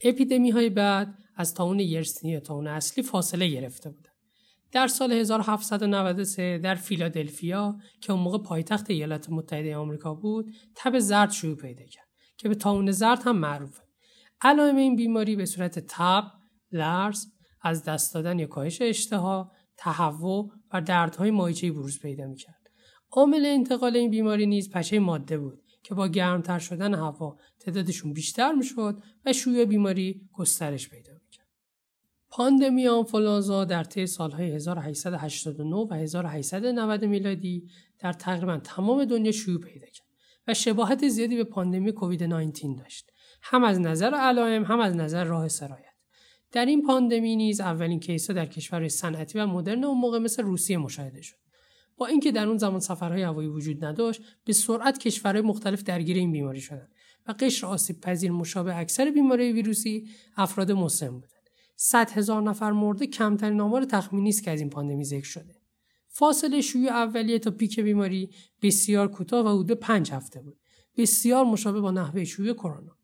اپیدمی 0.02 0.50
های 0.50 0.70
بعد 0.70 1.18
از 1.36 1.54
تاون 1.54 1.80
یرسنی 1.80 2.40
تاون 2.40 2.68
اصلی 2.68 3.04
فاصله 3.04 3.48
گرفته 3.48 3.90
بود. 3.90 4.15
در 4.76 4.88
سال 4.88 5.12
1793 5.12 6.58
در 6.58 6.76
فیلادلفیا 6.76 7.78
که 8.02 8.14
اون 8.14 8.22
موقع 8.22 8.38
پایتخت 8.38 8.90
ایالات 8.90 9.30
متحده 9.30 9.76
آمریکا 9.76 10.14
بود 10.14 10.54
تب 10.76 11.00
زرد 11.00 11.32
شروع 11.32 11.58
پیدا 11.58 11.86
کرد 11.86 12.08
که 12.38 12.50
به 12.50 12.56
تاون 12.56 12.92
زرد 12.92 13.22
هم 13.24 13.38
معروفه. 13.38 13.84
علائم 14.42 14.76
این 14.76 14.96
بیماری 14.96 15.36
به 15.36 15.46
صورت 15.46 15.80
تب 15.80 16.24
لرز 16.72 17.26
از 17.62 17.84
دست 17.84 18.14
دادن 18.14 18.40
یا 18.40 18.48
کاهش 18.48 18.82
اشتها 18.82 19.52
تهوع 19.78 20.52
و 20.74 20.82
دردهای 20.82 21.32
مایچه‌ای 21.32 21.72
بروز 21.72 22.00
پیدا 22.00 22.26
می‌کرد. 22.26 22.62
عامل 23.12 23.46
انتقال 23.46 23.96
این 23.96 24.10
بیماری 24.10 24.46
نیز 24.46 24.70
پشه 24.70 25.00
ماده 25.00 25.38
بود 25.38 25.62
که 25.84 25.96
با 25.96 26.08
گرمتر 26.08 26.60
شدن 26.60 26.94
هوا 26.94 27.38
تعدادشون 27.60 28.14
بیشتر 28.14 28.52
می‌شد 28.52 29.04
و 29.26 29.34
شیوع 29.34 29.66
بیماری 29.66 30.22
گسترش 30.34 30.90
پیدا 30.90 31.14
پاندمی 32.38 32.88
آنفولانزا 32.88 33.66
در 33.66 33.84
طی 33.84 34.08
سالهای 34.08 34.52
1889 34.52 35.76
و 35.76 35.94
1890 35.94 37.06
میلادی 37.06 37.70
در 38.00 38.14
تقریبا 38.14 38.58
تمام 38.58 39.06
دنیا 39.06 39.32
شیوع 39.32 39.60
پیدا 39.60 39.86
کرد 39.88 40.08
و 40.48 40.54
شباهت 40.54 41.08
زیادی 41.08 41.36
به 41.36 41.44
پاندمی 41.44 41.92
کووید 41.92 42.24
19 42.24 42.76
داشت. 42.78 43.12
هم 43.42 43.64
از 43.64 43.80
نظر 43.80 44.14
علائم 44.16 44.64
هم 44.64 44.80
از 44.80 44.96
نظر 44.96 45.24
راه 45.24 45.48
سرایت. 45.48 45.94
در 46.52 46.66
این 46.66 46.82
پاندمی 46.82 47.36
نیز 47.36 47.62
اولین 47.62 48.00
کیسها 48.00 48.34
در 48.34 48.46
کشور 48.46 48.88
صنعتی 48.88 49.40
و 49.40 49.46
مدرن 49.46 49.84
اون 49.84 49.98
موقع 49.98 50.20
مثل 50.20 50.44
روسیه 50.44 50.78
مشاهده 50.78 51.22
شد. 51.22 51.38
با 51.98 52.06
اینکه 52.06 52.32
در 52.32 52.48
اون 52.48 52.58
زمان 52.58 52.80
سفرهای 52.80 53.22
هوایی 53.22 53.50
وجود 53.50 53.86
نداشت 53.86 54.22
به 54.46 54.54
سرعت 54.54 54.98
کشورهای 54.98 55.42
مختلف 55.42 55.84
درگیر 55.84 56.18
این 56.18 56.32
بیماری 56.32 56.62
شدند 56.62 56.92
و 57.28 57.36
قشر 57.40 57.68
آسیب 57.68 58.02
پذیر 58.02 58.32
مشابه 58.32 58.78
اکثر 58.78 59.12
بیماری 59.12 59.54
ویروسی 59.54 60.10
افراد 60.38 60.72
مسن 60.72 61.12
بود 61.12 61.35
100 61.76 62.12
هزار 62.12 62.42
نفر 62.42 62.72
مرده 62.72 63.08
کمترین 63.08 63.62
آمار 63.62 63.86
تخمینی 63.86 64.30
است 64.30 64.44
که 64.44 64.52
از 64.52 64.60
این 64.60 64.70
پاندمی 64.70 65.04
ذکر 65.04 65.26
شده. 65.26 65.56
فاصله 66.08 66.62
شیوع 66.62 66.90
اولیه 66.90 67.40
تا 67.40 67.52
پیک 67.52 67.80
بیماری 67.80 68.30
بسیار 68.62 69.08
کوتاه 69.08 69.46
و 69.46 69.60
حدود 69.60 69.78
5 69.78 70.12
هفته 70.12 70.42
بود. 70.42 70.58
بسیار 70.98 71.46
مشابه 71.46 71.82
با 71.82 71.92
نحوه 71.92 72.24
شیوع 72.24 72.54
کرونا. 72.54 72.98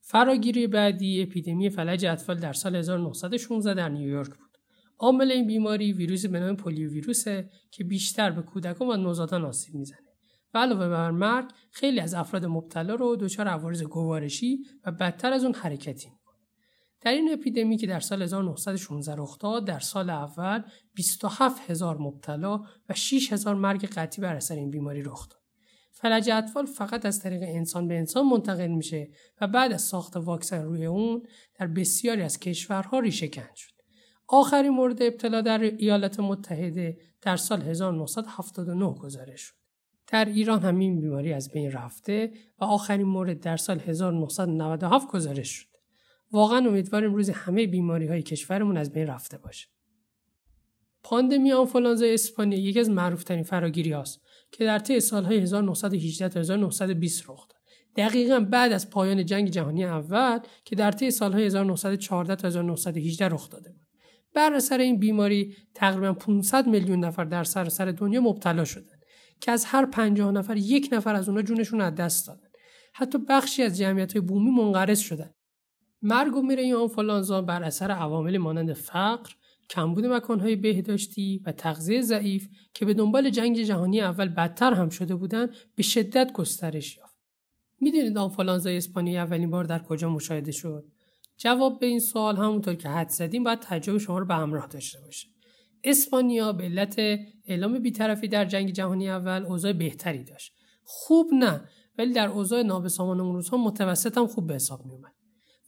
فراگیری 0.00 0.66
بعدی 0.66 1.22
اپیدمی 1.22 1.70
فلج 1.70 2.04
اطفال 2.04 2.38
در 2.38 2.52
سال 2.52 2.76
1916 2.76 3.74
در 3.74 3.88
نیویورک 3.88 4.28
بود. 4.28 4.58
عامل 4.98 5.30
این 5.30 5.46
بیماری 5.46 5.92
ویروسی 5.92 6.28
به 6.28 6.40
نام 6.40 6.56
پولیو 6.56 6.90
ویروسه 6.90 7.50
که 7.70 7.84
بیشتر 7.84 8.30
به 8.30 8.42
کودکان 8.42 8.88
و 8.88 8.96
نوزادان 8.96 9.44
آسیب 9.44 9.74
می‌زنه. 9.74 9.98
و 10.54 10.58
علاوه 10.58 10.88
بر 10.88 11.10
مرگ 11.10 11.50
خیلی 11.70 12.00
از 12.00 12.14
افراد 12.14 12.44
مبتلا 12.44 12.94
رو 12.94 13.16
دچار 13.16 13.48
عوارض 13.48 13.82
گوارشی 13.82 14.58
و 14.86 14.92
بدتر 14.92 15.32
از 15.32 15.44
اون 15.44 15.54
حرکتی. 15.54 16.08
در 17.04 17.12
این 17.12 17.32
اپیدمی 17.32 17.76
که 17.76 17.86
در 17.86 18.00
سال 18.00 18.22
1916 18.22 19.14
رخ 19.18 19.38
داد 19.38 19.66
در 19.66 19.78
سال 19.78 20.10
اول 20.10 20.62
27 20.94 21.70
هزار 21.70 21.98
مبتلا 21.98 22.64
و 22.88 22.94
6 22.94 23.32
هزار 23.32 23.54
مرگ 23.54 23.86
قطعی 23.86 24.22
بر 24.22 24.36
اثر 24.36 24.54
این 24.54 24.70
بیماری 24.70 25.02
رخ 25.02 25.28
داد. 25.28 25.40
فلج 25.92 26.30
اطفال 26.30 26.66
فقط 26.66 27.06
از 27.06 27.20
طریق 27.20 27.42
انسان 27.42 27.88
به 27.88 27.98
انسان 27.98 28.26
منتقل 28.26 28.66
میشه 28.66 29.08
و 29.40 29.46
بعد 29.46 29.72
از 29.72 29.82
ساخت 29.82 30.16
واکسن 30.16 30.62
روی 30.62 30.86
اون 30.86 31.22
در 31.58 31.66
بسیاری 31.66 32.22
از 32.22 32.38
کشورها 32.38 32.98
ریشه 32.98 33.28
کند 33.28 33.54
شد. 33.54 33.72
آخرین 34.28 34.70
مورد 34.70 35.02
ابتلا 35.02 35.40
در 35.40 35.60
ایالات 35.60 36.20
متحده 36.20 36.98
در 37.22 37.36
سال 37.36 37.62
1979 37.62 38.94
گزارش 38.94 39.40
شد. 39.40 39.54
در 40.06 40.24
ایران 40.24 40.60
هم 40.60 40.78
این 40.78 41.00
بیماری 41.00 41.32
از 41.32 41.50
بین 41.50 41.72
رفته 41.72 42.32
و 42.58 42.64
آخرین 42.64 43.06
مورد 43.06 43.40
در 43.40 43.56
سال 43.56 43.80
1997 43.80 45.08
گزارش 45.08 45.50
شد. 45.50 45.73
واقعا 46.34 46.58
امیدواریم 46.58 47.14
روز 47.14 47.30
همه 47.30 47.66
بیماری 47.66 48.06
های 48.06 48.22
کشورمون 48.22 48.76
از 48.76 48.92
بین 48.92 49.06
رفته 49.06 49.38
باشه. 49.38 49.68
پاندمی 51.02 51.52
آنفولانزا 51.52 52.06
اسپانیا 52.06 52.58
یکی 52.58 52.80
از 52.80 52.90
معروفترین 52.90 53.42
فراگیری 53.42 53.92
هاست 53.92 54.20
که 54.52 54.64
در 54.64 54.78
طی 54.78 55.00
سالهای 55.00 55.38
1918 55.38 56.28
تا 56.28 56.40
1920 56.40 57.24
رخ 57.28 57.48
داد. 57.48 57.60
دقیقا 57.96 58.40
بعد 58.40 58.72
از 58.72 58.90
پایان 58.90 59.24
جنگ 59.24 59.48
جهانی 59.48 59.84
اول 59.84 60.38
که 60.64 60.76
در 60.76 60.92
طی 60.92 61.10
سالهای 61.10 61.44
1914 61.44 62.36
تا 62.36 62.48
1918 62.48 63.28
رخ 63.28 63.50
داده 63.50 63.70
بود. 63.70 63.86
بر 64.34 64.52
اثر 64.52 64.78
این 64.78 64.98
بیماری 64.98 65.54
تقریبا 65.74 66.12
500 66.12 66.66
میلیون 66.66 67.04
نفر 67.04 67.24
در 67.24 67.44
سراسر 67.44 67.86
دنیا 67.86 68.20
مبتلا 68.20 68.64
شدند 68.64 69.04
که 69.40 69.52
از 69.52 69.64
هر 69.64 69.86
50 69.86 70.32
نفر 70.32 70.56
یک 70.56 70.88
نفر 70.92 71.14
از 71.14 71.28
اونها 71.28 71.42
جونشون 71.42 71.80
از 71.80 71.94
دست 71.94 72.26
دادن. 72.26 72.48
حتی 72.92 73.18
بخشی 73.28 73.62
از 73.62 73.78
جمعیت 73.78 74.12
های 74.12 74.20
بومی 74.20 74.50
منقرض 74.50 74.98
شدن. 74.98 75.30
مرگ 76.06 76.36
و 76.36 76.42
میره 76.42 76.62
این 76.62 76.74
آنفولانزا 76.74 77.42
بر 77.42 77.62
اثر 77.62 77.90
عوامل 77.90 78.38
مانند 78.38 78.72
فقر، 78.72 79.30
کمبود 79.70 80.06
مکانهای 80.06 80.56
بهداشتی 80.56 81.42
و 81.46 81.52
تغذیه 81.52 82.00
ضعیف 82.00 82.48
که 82.74 82.84
به 82.84 82.94
دنبال 82.94 83.30
جنگ 83.30 83.62
جهانی 83.62 84.00
اول 84.00 84.28
بدتر 84.28 84.74
هم 84.74 84.88
شده 84.88 85.14
بودند 85.14 85.50
به 85.74 85.82
شدت 85.82 86.32
گسترش 86.32 86.96
یافت. 86.96 87.16
می‌دونید 87.80 88.18
آنفولانزای 88.18 88.76
اسپانیایی 88.76 89.18
اولین 89.18 89.50
بار 89.50 89.64
در 89.64 89.78
کجا 89.78 90.08
مشاهده 90.10 90.52
شد؟ 90.52 90.84
جواب 91.36 91.80
به 91.80 91.86
این 91.86 92.00
سوال 92.00 92.36
همونطور 92.36 92.74
که 92.74 92.88
حد 92.88 93.08
زدیم 93.08 93.44
باید 93.44 93.60
تجربه 93.60 93.98
شما 93.98 94.18
رو 94.18 94.26
به 94.26 94.34
همراه 94.34 94.66
داشته 94.66 95.00
باشه. 95.00 95.28
اسپانیا 95.84 96.52
به 96.52 96.64
علت 96.64 97.00
اعلام 97.46 97.78
بیطرفی 97.78 98.28
در 98.28 98.44
جنگ 98.44 98.70
جهانی 98.70 99.10
اول 99.10 99.44
اوضاع 99.46 99.72
بهتری 99.72 100.24
داشت. 100.24 100.52
خوب 100.84 101.34
نه 101.34 101.60
ولی 101.98 102.12
در 102.12 102.28
اوضاع 102.28 102.62
نابسامان 102.62 103.20
اون 103.20 103.34
روزها 103.34 103.56
متوسط 103.56 104.18
هم 104.18 104.26
خوب 104.26 104.46
به 104.46 104.54
حساب 104.54 104.86
می 104.86 104.92
اومد. 104.92 105.13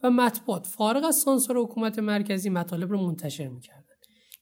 و 0.03 0.11
مطبوعات. 0.11 0.67
فارغ 0.67 1.05
از 1.05 1.15
سانسور 1.15 1.57
حکومت 1.57 1.99
مرکزی 1.99 2.49
مطالب 2.49 2.91
رو 2.91 3.07
منتشر 3.07 3.47
می‌کردن. 3.47 3.83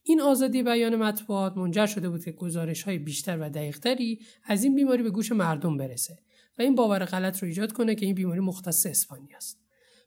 این 0.04 0.22
آزادی 0.22 0.64
بیان 0.64 0.96
مطبوعات 0.96 1.58
منجر 1.58 1.86
شده 1.86 2.10
بود 2.10 2.24
که 2.26 2.32
گزارش 2.32 2.84
های 2.84 2.98
بیشتر 2.98 3.38
و 3.40 3.50
دقیقتری 3.50 4.20
از 4.44 4.64
این 4.64 4.76
بیماری 4.76 5.04
به 5.04 5.10
گوش 5.10 5.32
مردم 5.32 5.78
برسه 5.78 6.18
و 6.60 6.62
این 6.62 6.76
باور 6.76 7.06
غلط 7.06 7.40
رو 7.40 7.48
ایجاد 7.48 7.72
کنه 7.72 7.96
که 7.96 8.06
این 8.06 8.16
بیماری 8.16 8.40
مختص 8.40 8.86
اسپانیا 8.86 9.38
است. 9.38 9.62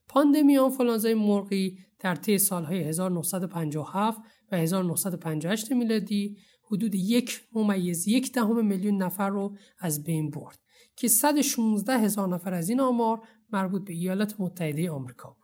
پاندمی 0.08 0.58
آنفولانزای 0.58 1.14
مرغی 1.14 1.78
در 1.98 2.14
طی 2.14 2.38
سالهای 2.38 2.82
1957 2.82 4.20
و 4.52 4.56
1958 4.56 5.72
میلادی 5.72 6.36
حدود 6.70 6.94
یک 6.94 7.40
ممیز 7.52 8.08
یک 8.08 8.32
دهم 8.32 8.66
میلیون 8.66 9.02
نفر 9.02 9.28
رو 9.30 9.56
از 9.78 10.04
بین 10.04 10.30
برد 10.30 10.58
که 10.96 11.08
116 11.08 11.98
هزار 11.98 12.28
نفر 12.28 12.54
از 12.54 12.68
این 12.68 12.80
آمار 12.80 13.20
مربوط 13.52 13.84
به 13.84 13.92
ایالات 13.92 14.34
متحده 14.38 14.90
آمریکا. 14.90 15.36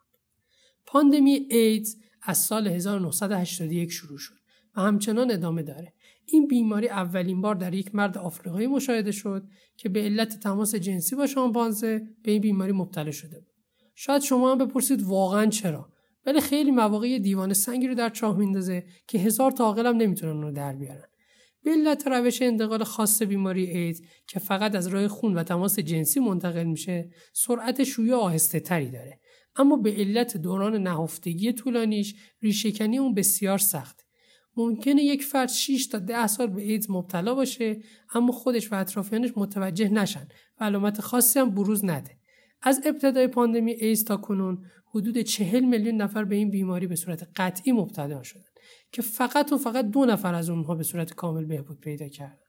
پاندمی 0.86 1.46
ایدز 1.50 1.96
از 2.22 2.38
سال 2.38 2.68
1981 2.68 3.90
شروع 3.90 4.18
شد 4.18 4.34
و 4.76 4.80
همچنان 4.80 5.30
ادامه 5.30 5.62
داره. 5.62 5.92
این 6.26 6.46
بیماری 6.46 6.88
اولین 6.88 7.40
بار 7.40 7.54
در 7.54 7.74
یک 7.74 7.94
مرد 7.94 8.18
آفریقایی 8.18 8.66
مشاهده 8.66 9.12
شد 9.12 9.48
که 9.76 9.88
به 9.88 10.00
علت 10.00 10.40
تماس 10.40 10.74
جنسی 10.74 11.16
با 11.16 11.26
شامپانزه 11.26 12.02
به 12.22 12.30
این 12.30 12.40
بیماری 12.40 12.72
مبتلا 12.72 13.10
شده 13.10 13.40
بود. 13.40 13.54
شاید 13.94 14.22
شما 14.22 14.52
هم 14.52 14.58
بپرسید 14.58 15.02
واقعا 15.02 15.46
چرا؟ 15.46 15.88
ولی 16.26 16.40
خیلی 16.40 16.70
مواقع 16.70 17.18
دیوان 17.18 17.52
سنگی 17.52 17.88
رو 17.88 17.94
در 17.94 18.08
چاه 18.08 18.38
میندازه 18.38 18.84
که 19.08 19.18
هزار 19.18 19.50
تا 19.50 19.64
عاقل 19.64 19.86
هم 19.86 19.96
نمی‌تونن 19.96 20.42
رو 20.42 20.52
در 20.52 20.72
بیارن. 20.72 21.08
به 21.64 21.70
علت 21.70 22.06
روش 22.06 22.42
انتقال 22.42 22.84
خاص 22.84 23.22
بیماری 23.22 23.64
ایدز 23.64 24.02
که 24.26 24.38
فقط 24.38 24.74
از 24.74 24.86
راه 24.86 25.08
خون 25.08 25.34
و 25.34 25.42
تماس 25.42 25.78
جنسی 25.78 26.20
منتقل 26.20 26.64
میشه 26.64 27.10
سرعت 27.32 27.84
شیوع 27.84 28.14
آهسته 28.14 28.60
تری 28.60 28.90
داره 28.90 29.20
اما 29.56 29.76
به 29.76 29.92
علت 29.92 30.36
دوران 30.36 30.82
نهفتگی 30.82 31.52
طولانیش 31.52 32.14
ریشهکنی 32.42 32.98
اون 32.98 33.14
بسیار 33.14 33.58
سخت. 33.58 34.04
ممکنه 34.56 35.02
یک 35.02 35.24
فرد 35.24 35.48
6 35.48 35.86
تا 35.86 35.98
10 35.98 36.26
سال 36.26 36.46
به 36.46 36.62
ایدز 36.62 36.90
مبتلا 36.90 37.34
باشه 37.34 37.80
اما 38.14 38.32
خودش 38.32 38.72
و 38.72 38.74
اطرافیانش 38.74 39.30
متوجه 39.36 39.88
نشن 39.88 40.28
و 40.60 40.64
علامت 40.64 41.00
خاصی 41.00 41.38
هم 41.38 41.50
بروز 41.50 41.84
نده. 41.84 42.18
از 42.62 42.80
ابتدای 42.86 43.26
پاندمی 43.26 43.72
ایدز 43.72 44.04
تا 44.04 44.16
کنون 44.16 44.64
حدود 44.86 45.18
40 45.18 45.64
میلیون 45.64 45.94
نفر 45.94 46.24
به 46.24 46.36
این 46.36 46.50
بیماری 46.50 46.86
به 46.86 46.96
صورت 46.96 47.28
قطعی 47.36 47.72
مبتلا 47.72 48.22
شدن 48.22 48.44
که 48.92 49.02
فقط 49.02 49.52
و 49.52 49.58
فقط 49.58 49.90
دو 49.90 50.04
نفر 50.04 50.34
از 50.34 50.50
اونها 50.50 50.74
به 50.74 50.82
صورت 50.82 51.14
کامل 51.14 51.44
بهبود 51.44 51.80
پیدا 51.80 52.08
کردن. 52.08 52.44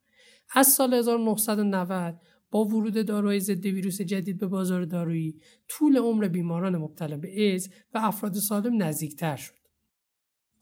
از 0.53 0.67
سال 0.67 0.93
1990 0.93 2.21
با 2.55 2.65
ورود 2.65 3.05
داروهای 3.05 3.39
ضد 3.39 3.65
ویروس 3.65 4.01
جدید 4.01 4.37
به 4.37 4.47
بازار 4.47 4.85
دارویی 4.85 5.39
طول 5.67 5.97
عمر 5.97 6.27
بیماران 6.27 6.77
مبتلا 6.77 7.17
به 7.17 7.41
ایدز 7.41 7.69
و 7.93 7.97
افراد 7.97 8.33
سالم 8.33 8.83
نزدیکتر 8.83 9.35
شد 9.35 9.53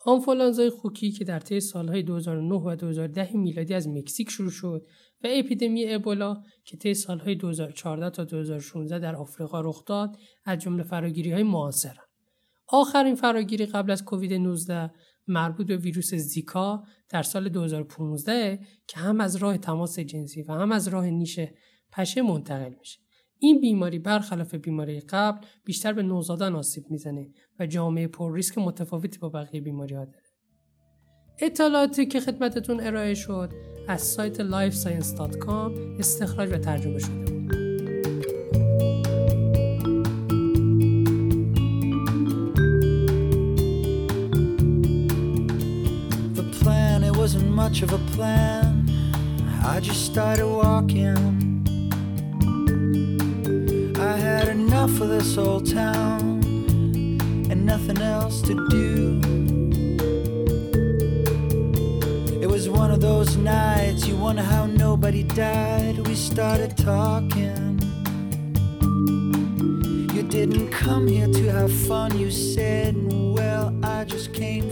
آنفولانزای 0.06 0.70
خوکی 0.70 1.12
که 1.12 1.26
در 1.26 1.40
طی 1.40 1.60
سالهای 1.60 2.04
2009 2.04 2.56
و 2.56 2.76
2010 2.76 3.36
میلادی 3.36 3.74
از 3.74 3.88
مکزیک 3.88 4.30
شروع 4.30 4.50
شد 4.50 4.88
و 5.24 5.28
اپیدمی 5.32 5.90
ابولا 5.90 6.44
که 6.64 6.78
طی 6.78 6.94
سالهای 6.94 7.36
2014 7.36 8.10
تا 8.10 8.24
2016 8.24 9.00
در 9.00 9.16
آفریقا 9.16 9.62
رخ 9.62 9.86
داد 9.86 10.18
از 10.46 10.60
جمله 10.60 10.84
فراگیری 10.84 11.32
های 11.32 11.44
معاصرند. 11.44 12.10
آخرین 12.68 13.16
فراگیری 13.16 13.66
قبل 13.66 13.92
از 13.92 14.06
کووید 14.06 14.34
19 14.34 14.92
مربوط 15.28 15.68
به 15.68 15.78
ویروس 15.78 16.14
زیکا 16.14 16.84
در 17.10 17.24
سال 17.24 17.50
2015 17.50 18.60
که 18.88 19.00
هم 19.00 19.22
از 19.22 19.36
راه 19.36 19.58
تماس 19.58 20.00
جنسی 20.00 20.42
و 20.42 20.52
هم 20.52 20.72
از 20.72 20.88
راه 20.88 21.10
نیش 21.10 21.40
پشه 21.94 22.22
منتقل 22.22 22.74
میشه. 22.80 23.00
این 23.40 23.62
بیماری 23.62 24.00
برخلاف 24.00 24.56
بیماری 24.56 25.00
قبل 25.00 25.48
بیشتر 25.66 25.94
به 25.94 26.04
نوزادان 26.04 26.56
آسیب 26.56 26.84
می‌زنه 26.90 27.28
و 27.60 27.66
جامعه 27.66 28.08
پر 28.08 28.34
ریسک 28.34 28.58
متفاوتی 28.58 29.18
با 29.18 29.30
بقیه 29.30 29.62
بیماری 29.62 29.96
ها 29.96 30.06
داره. 30.06 30.24
اطلاعاتی 31.40 32.06
که 32.06 32.20
خدمتتون 32.20 32.80
ارائه 32.80 33.14
شد 33.14 33.54
از 33.88 34.02
سایت 34.02 34.38
lifescience.com 34.38 36.00
استخراج 36.00 36.50
و 36.52 36.58
ترجمه 36.58 37.00
شده 37.00 37.32
بود. 37.32 37.34
wasn't 47.24 47.50
much 47.64 47.82
of 47.82 47.94
a 47.94 48.02
plan. 48.14 48.86
I 49.64 49.80
just 49.80 50.04
started 50.12 50.46
walking. 50.46 51.53
Had 54.44 54.58
enough 54.58 55.00
of 55.00 55.08
this 55.08 55.38
old 55.38 55.72
town 55.72 56.44
and 57.50 57.66
nothing 57.66 57.98
else 58.00 58.42
to 58.42 58.54
do. 58.68 59.22
It 62.42 62.48
was 62.48 62.68
one 62.68 62.92
of 62.92 63.00
those 63.00 63.38
nights 63.38 64.06
you 64.06 64.18
wonder 64.18 64.42
how 64.42 64.66
nobody 64.66 65.24
died. 65.24 66.06
We 66.06 66.16
started 66.16 66.76
talking. 66.76 67.80
You 70.14 70.24
didn't 70.24 70.72
come 70.72 71.08
here 71.08 71.28
to 71.28 71.52
have 71.54 71.72
fun, 71.88 72.20
you 72.20 72.30
said. 72.30 72.98
Well, 73.14 73.74
I 73.82 74.04
just 74.04 74.34
came 74.34 74.70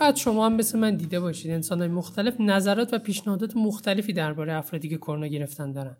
شاید 0.00 0.16
شما 0.16 0.46
هم 0.46 0.56
مثل 0.56 0.78
من 0.78 0.96
دیده 0.96 1.20
باشید. 1.20 1.50
انسانهای 1.50 1.88
مختلف 1.88 2.40
نظرات 2.40 2.94
و 2.94 2.98
پیشنهادات 2.98 3.56
مختلفی 3.56 4.12
درباره 4.12 4.52
افرادی 4.52 4.88
که 4.88 4.96
کرونا 4.96 5.26
گرفتن 5.26 5.72
دارن. 5.72 5.96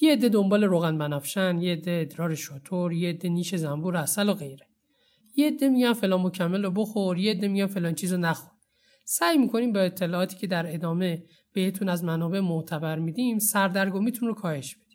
یه 0.00 0.12
عده 0.12 0.28
دنبال 0.28 0.64
روغن 0.64 0.98
بنفشن 0.98 1.58
یه 1.60 1.72
عده 1.72 1.98
ادرار 2.02 2.34
شطور 2.34 2.92
یه 2.92 3.08
عده 3.08 3.28
نیش 3.28 3.54
زنبور 3.54 3.96
اصل 3.96 4.28
و 4.28 4.34
غیره. 4.34 4.66
یه 5.36 5.46
عده 5.46 5.68
میگن 5.68 5.92
فلان 5.92 6.20
مکمل 6.20 6.62
رو 6.64 6.70
بخور 6.70 7.18
یه 7.18 7.30
عده 7.30 7.48
میگن 7.48 7.66
فلان 7.66 7.94
چیز 7.94 8.12
رو 8.12 8.18
نخور. 8.18 8.52
سعی 9.04 9.38
می‌کنیم 9.38 9.72
با 9.72 9.80
اطلاعاتی 9.80 10.36
که 10.36 10.46
در 10.46 10.74
ادامه 10.74 11.22
بهتون 11.54 11.88
از 11.88 12.04
منابع 12.04 12.40
معتبر 12.40 12.98
میدیم 12.98 13.38
سردرگمیتون 13.38 14.28
رو 14.28 14.34
کاهش 14.34 14.74
بدیم. 14.74 14.91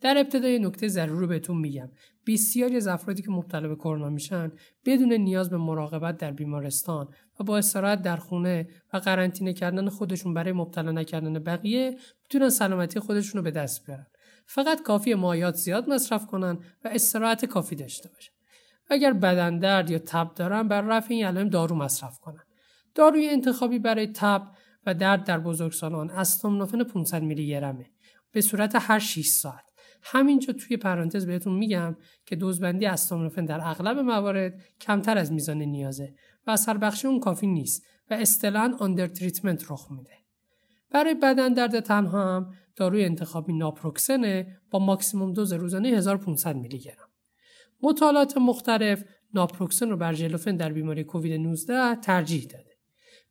در 0.00 0.18
ابتدای 0.18 0.58
نکته 0.58 0.88
ضروری 0.88 1.20
رو 1.20 1.26
بهتون 1.26 1.56
میگم. 1.56 1.90
بسیاری 2.26 2.76
از 2.76 2.86
افرادی 2.86 3.22
که 3.22 3.30
مبتلا 3.30 3.68
به 3.68 3.76
کرونا 3.76 4.08
میشن 4.08 4.52
بدون 4.84 5.12
نیاز 5.12 5.50
به 5.50 5.56
مراقبت 5.56 6.16
در 6.16 6.32
بیمارستان 6.32 7.08
و 7.40 7.44
با 7.44 7.58
استراحت 7.58 8.02
در 8.02 8.16
خونه 8.16 8.68
و 8.92 8.98
قرنطینه 8.98 9.52
کردن 9.52 9.88
خودشون 9.88 10.34
برای 10.34 10.52
مبتلا 10.52 10.92
نکردن 10.92 11.38
بقیه 11.38 11.96
می‌تونن 12.22 12.48
سلامتی 12.48 13.00
خودشون 13.00 13.38
رو 13.38 13.44
به 13.44 13.50
دست 13.50 13.86
بیارن. 13.86 14.06
فقط 14.46 14.82
کافی 14.82 15.14
مایات 15.14 15.54
زیاد 15.54 15.88
مصرف 15.88 16.26
کنن 16.26 16.58
و 16.84 16.88
استراحت 16.88 17.44
کافی 17.44 17.76
داشته 17.76 18.08
باشن. 18.08 18.32
اگر 18.88 19.12
بدن 19.12 19.58
درد 19.58 19.90
یا 19.90 19.98
تب 19.98 20.34
دارن 20.34 20.68
بر 20.68 20.80
رفع 20.80 21.14
این 21.14 21.26
علائم 21.26 21.48
دارو 21.48 21.76
مصرف 21.76 22.18
کنن. 22.18 22.42
داروی 22.94 23.28
انتخابی 23.28 23.78
برای 23.78 24.06
تب 24.06 24.42
و 24.86 24.94
درد 24.94 25.24
در 25.24 25.38
بزرگسالان 25.38 26.10
استامینوفن 26.10 26.84
500 26.84 27.22
میلی 27.22 27.48
گرمه 27.48 27.90
به 28.32 28.40
صورت 28.40 28.72
هر 28.74 28.98
6 28.98 29.26
ساعت. 29.26 29.65
همینجا 30.08 30.52
توی 30.52 30.76
پرانتز 30.76 31.26
بهتون 31.26 31.52
میگم 31.52 31.96
که 32.26 32.36
دوزبندی 32.36 32.86
استامینوفن 32.86 33.44
در 33.44 33.60
اغلب 33.62 33.98
موارد 33.98 34.60
کمتر 34.80 35.18
از 35.18 35.32
میزان 35.32 35.62
نیازه 35.62 36.14
و 36.46 36.50
اثر 36.50 36.76
بخشی 36.76 37.08
اون 37.08 37.20
کافی 37.20 37.46
نیست 37.46 37.86
و 38.10 38.14
اصطلاحا 38.14 38.72
آندر 38.78 39.06
تریتمنت 39.06 39.70
رخ 39.70 39.86
میده. 39.90 40.12
برای 40.90 41.14
بدن 41.14 41.52
درد 41.52 41.80
تنها 41.80 42.36
هم 42.36 42.52
داروی 42.76 43.04
انتخابی 43.04 43.52
ناپروکسنه 43.52 44.60
با 44.70 44.78
ماکسیموم 44.78 45.32
دوز 45.32 45.52
روزانه 45.52 45.88
1500 45.88 46.56
میلی 46.56 46.78
گرم 46.78 47.08
مطالعات 47.82 48.36
مختلف 48.36 49.04
ناپروکسن 49.34 49.90
رو 49.90 49.96
بر 49.96 50.12
ژلوفن 50.12 50.56
در 50.56 50.72
بیماری 50.72 51.04
کووید 51.04 51.40
19 51.40 51.94
ترجیح 51.94 52.42
داده. 52.42 52.76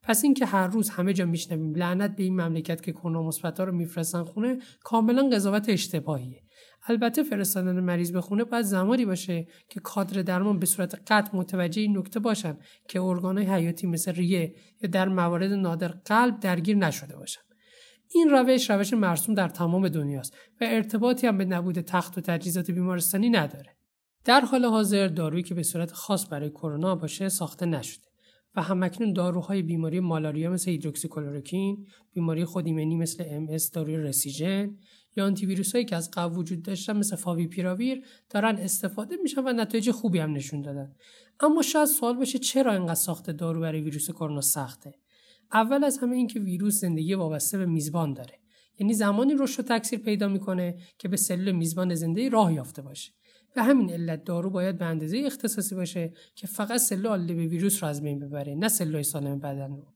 پس 0.02 0.24
اینکه 0.24 0.46
هر 0.46 0.66
روز 0.66 0.90
همه 0.90 1.12
جا 1.12 1.26
میشنویم 1.26 1.74
لعنت 1.74 2.16
به 2.16 2.22
این 2.22 2.40
مملکت 2.40 2.82
که 2.82 2.92
کرونا 2.92 3.22
مثبت‌ها 3.22 3.64
رو 3.64 3.72
میفرستن 3.72 4.24
خونه 4.24 4.58
کاملا 4.82 5.28
قضاوت 5.28 5.68
اشتباهیه. 5.68 6.45
البته 6.88 7.22
فرستادن 7.22 7.80
مریض 7.80 8.12
به 8.12 8.20
خونه 8.20 8.44
باید 8.44 8.64
زمانی 8.64 9.04
باشه 9.04 9.46
که 9.68 9.80
کادر 9.80 10.22
درمان 10.22 10.58
به 10.58 10.66
صورت 10.66 10.94
قطع 11.06 11.36
متوجه 11.36 11.82
این 11.82 11.98
نکته 11.98 12.20
باشن 12.20 12.56
که 12.88 13.00
ارگانهای 13.00 13.46
حیاتی 13.46 13.86
مثل 13.86 14.12
ریه 14.12 14.54
یا 14.82 14.90
در 14.90 15.08
موارد 15.08 15.52
نادر 15.52 15.88
قلب 15.88 16.40
درگیر 16.40 16.76
نشده 16.76 17.16
باشن. 17.16 17.40
این 18.14 18.30
روش 18.30 18.70
روش 18.70 18.92
مرسوم 18.92 19.34
در 19.34 19.48
تمام 19.48 19.88
دنیاست 19.88 20.34
و 20.60 20.64
ارتباطی 20.64 21.26
هم 21.26 21.38
به 21.38 21.44
نبود 21.44 21.80
تخت 21.80 22.18
و 22.18 22.20
تجهیزات 22.20 22.70
بیمارستانی 22.70 23.30
نداره. 23.30 23.76
در 24.24 24.40
حال 24.40 24.64
حاضر 24.64 25.08
دارویی 25.08 25.42
که 25.42 25.54
به 25.54 25.62
صورت 25.62 25.92
خاص 25.92 26.26
برای 26.30 26.50
کرونا 26.50 26.94
باشه 26.94 27.28
ساخته 27.28 27.66
نشده 27.66 28.06
و 28.56 28.62
همکنون 28.62 29.12
داروهای 29.12 29.62
بیماری 29.62 30.00
مالاریا 30.00 30.50
مثل 30.50 30.70
هیدروکسیکلoroquine، 30.70 31.88
بیماری 32.14 32.44
خودایمنی 32.44 32.96
مثل 32.96 33.24
ام 33.26 33.46
داروی 33.72 33.96
رسیژن 33.96 34.76
یا 35.16 35.26
آنتی 35.26 35.46
ویروس 35.46 35.72
هایی 35.72 35.84
که 35.84 35.96
از 35.96 36.10
قبل 36.10 36.36
وجود 36.36 36.62
داشتن 36.62 36.96
مثل 36.96 37.16
فاویپیراویر 37.16 38.04
دارن 38.30 38.56
استفاده 38.56 39.16
میشن 39.22 39.40
و 39.40 39.52
نتایج 39.52 39.90
خوبی 39.90 40.18
هم 40.18 40.32
نشون 40.32 40.62
دادن. 40.62 40.94
اما 41.40 41.62
شاید 41.62 41.86
سوال 41.86 42.16
باشه 42.16 42.38
چرا 42.38 42.72
اینقدر 42.72 42.94
ساخت 42.94 43.30
دارو 43.30 43.60
برای 43.60 43.80
ویروس 43.80 44.10
کرونا 44.10 44.40
سخته؟ 44.40 44.94
اول 45.52 45.84
از 45.84 45.98
همه 45.98 46.16
اینکه 46.16 46.40
ویروس 46.40 46.80
زندگی 46.80 47.14
وابسته 47.14 47.58
به 47.58 47.66
میزبان 47.66 48.12
داره. 48.12 48.38
یعنی 48.78 48.94
زمانی 48.94 49.34
رشد 49.38 49.60
و 49.60 49.62
تکثیر 49.62 49.98
پیدا 49.98 50.28
می‌کنه 50.28 50.78
که 50.98 51.08
به 51.08 51.16
سلول 51.16 51.52
میزبان 51.52 51.94
زنده 51.94 52.28
راه 52.28 52.52
یافته 52.52 52.82
باشه. 52.82 53.12
به 53.54 53.62
همین 53.62 53.90
علت 53.90 54.24
دارو 54.24 54.50
باید 54.50 54.78
به 54.78 54.84
اندازه 54.84 55.22
اختصاصی 55.26 55.74
باشه 55.74 56.12
که 56.34 56.46
فقط 56.46 56.80
سلول 56.80 57.26
به 57.26 57.46
ویروس 57.46 57.82
رو 57.82 57.88
از 57.88 58.02
بین 58.02 58.18
ببره 58.18 58.54
نه 58.54 58.68
سلول 58.68 59.02
سالم 59.02 59.38
بدن 59.38 59.70
رو. 59.70 59.95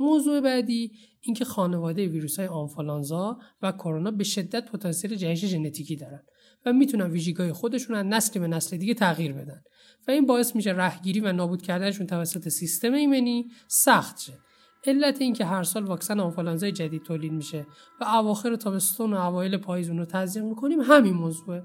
موضوع 0.00 0.40
بعدی 0.40 0.92
اینکه 1.20 1.44
خانواده 1.44 2.06
ویروس 2.06 2.38
های 2.38 2.48
آنفولانزا 2.48 3.38
و 3.62 3.72
کرونا 3.72 4.10
به 4.10 4.24
شدت 4.24 4.70
پتانسیل 4.70 5.14
جهش 5.14 5.44
ژنتیکی 5.44 5.96
دارن 5.96 6.22
و 6.66 6.72
می‌تونن 6.72 7.10
ویژگی‌های 7.10 7.52
خودشون 7.52 7.96
از 7.96 8.06
نسلی 8.06 8.40
به 8.40 8.48
نسل 8.48 8.76
دیگه 8.76 8.94
تغییر 8.94 9.32
بدن 9.32 9.62
و 10.08 10.10
این 10.10 10.26
باعث 10.26 10.56
میشه 10.56 10.70
رهگیری 10.70 11.20
و 11.20 11.32
نابود 11.32 11.62
کردنشون 11.62 12.06
توسط 12.06 12.48
سیستم 12.48 12.92
ایمنی 12.92 13.50
سخت 13.68 14.20
شه. 14.20 14.38
علت 14.86 15.20
اینکه 15.20 15.44
هر 15.44 15.62
سال 15.62 15.84
واکسن 15.84 16.20
آنفولانزای 16.20 16.72
جدید 16.72 17.02
تولید 17.02 17.32
میشه 17.32 17.66
و 18.00 18.04
اواخر 18.04 18.56
تابستون 18.56 19.12
و 19.12 19.16
اوایل 19.16 19.56
پاییز 19.56 19.88
اون 19.88 19.98
رو 19.98 20.04
تزریق 20.04 20.44
می‌کنیم 20.44 20.80
همین 20.80 21.14
موضوعه. 21.14 21.62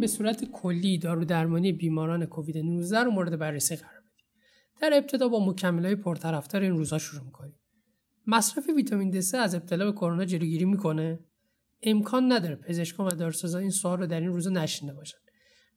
به 0.00 0.06
صورت 0.06 0.44
کلی 0.44 0.98
دارو 0.98 1.24
درمانی 1.24 1.72
بیماران 1.72 2.26
کووید 2.26 2.58
19 2.58 2.98
رو 2.98 3.10
مورد 3.10 3.38
بررسی 3.38 3.76
قرار 3.76 4.00
بدیم. 4.00 4.26
در 4.80 4.90
ابتدا 4.94 5.28
با 5.28 5.54
های 5.62 5.96
پرطرفدار 5.96 6.62
این 6.62 6.72
روزها 6.72 6.98
شروع 6.98 7.24
می‌کنیم. 7.24 7.54
مصرف 8.26 8.68
ویتامین 8.76 9.20
D3 9.20 9.34
از 9.34 9.54
ابتلا 9.54 9.84
به 9.84 9.92
کرونا 9.92 10.24
جلوگیری 10.24 10.64
می‌کنه؟ 10.64 11.18
امکان 11.82 12.32
نداره 12.32 12.56
پزشکان 12.56 13.06
و 13.06 13.10
داروسازان 13.10 13.60
این 13.60 13.70
سوال 13.70 13.98
رو 13.98 14.06
در 14.06 14.20
این 14.20 14.32
روزا 14.32 14.50
نشینده 14.50 14.94
باشن. 14.94 15.18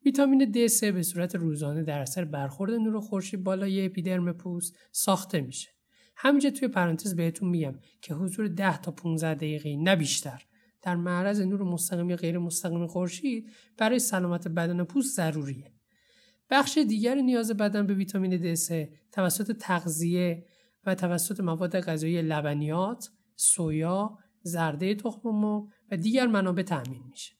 ویتامین 0.05 0.51
D3 0.51 0.83
به 0.83 1.03
صورت 1.03 1.35
روزانه 1.35 1.83
در 1.83 1.99
اثر 1.99 2.25
برخورد 2.25 2.73
نور 2.73 2.99
خورشید 2.99 3.43
بالای 3.43 3.85
اپیدرم 3.85 4.33
پوست 4.33 4.75
ساخته 4.91 5.41
میشه. 5.41 5.69
همینجا 6.15 6.49
توی 6.49 6.67
پرانتز 6.67 7.15
بهتون 7.15 7.49
میگم 7.49 7.79
که 8.01 8.13
حضور 8.13 8.47
10 8.47 8.77
تا 8.81 8.91
15 8.91 9.35
دقیقه 9.35 9.75
نه 9.75 9.95
بیشتر 9.95 10.43
در 10.81 10.95
معرض 10.95 11.41
نور 11.41 11.63
مستقیم 11.63 12.09
یا 12.09 12.15
غیر 12.15 12.37
مستقیم 12.37 12.87
خورشید 12.87 13.49
برای 13.77 13.99
سلامت 13.99 14.47
بدن 14.47 14.83
پوست 14.83 15.15
ضروریه. 15.15 15.71
بخش 16.49 16.77
دیگر 16.77 17.15
نیاز 17.15 17.51
بدن 17.51 17.87
به 17.87 17.93
ویتامین 17.93 18.55
D3 18.55 18.73
توسط 19.11 19.51
تغذیه 19.51 20.45
و 20.85 20.95
توسط 20.95 21.39
مواد 21.39 21.79
غذایی 21.79 22.21
لبنیات، 22.21 23.09
سویا، 23.35 24.17
زرده 24.41 24.95
تخم 24.95 25.29
مرغ 25.29 25.67
و 25.91 25.97
دیگر 25.97 26.27
منابع 26.27 26.63
تأمین 26.63 27.03
میشه. 27.09 27.33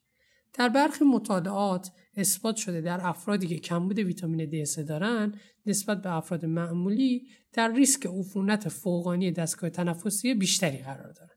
در 0.54 0.70
برخی 0.70 1.06
مطالعات 1.06 1.92
اثبات 2.16 2.56
شده 2.56 2.82
در 2.82 3.08
افرادی 3.08 3.48
که 3.48 3.58
کمبود 3.58 4.00
ویتامین 4.00 4.66
D3 4.66 4.80
دارن 4.80 5.34
نسبت 5.66 6.02
به 6.02 6.16
افراد 6.16 6.46
معمولی 6.46 7.28
در 7.54 7.74
ریسک 7.74 8.06
عفونت 8.06 8.70
فوقانی 8.70 9.32
دستگاه 9.32 9.70
تنفسی 9.70 10.34
بیشتری 10.34 10.78
قرار 10.78 11.12
دارن. 11.12 11.31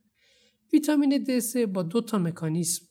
ویتامین 0.75 1.25
D3 1.25 1.57
با 1.57 1.83
دو 1.83 2.01
تا 2.01 2.19
مکانیسم 2.19 2.87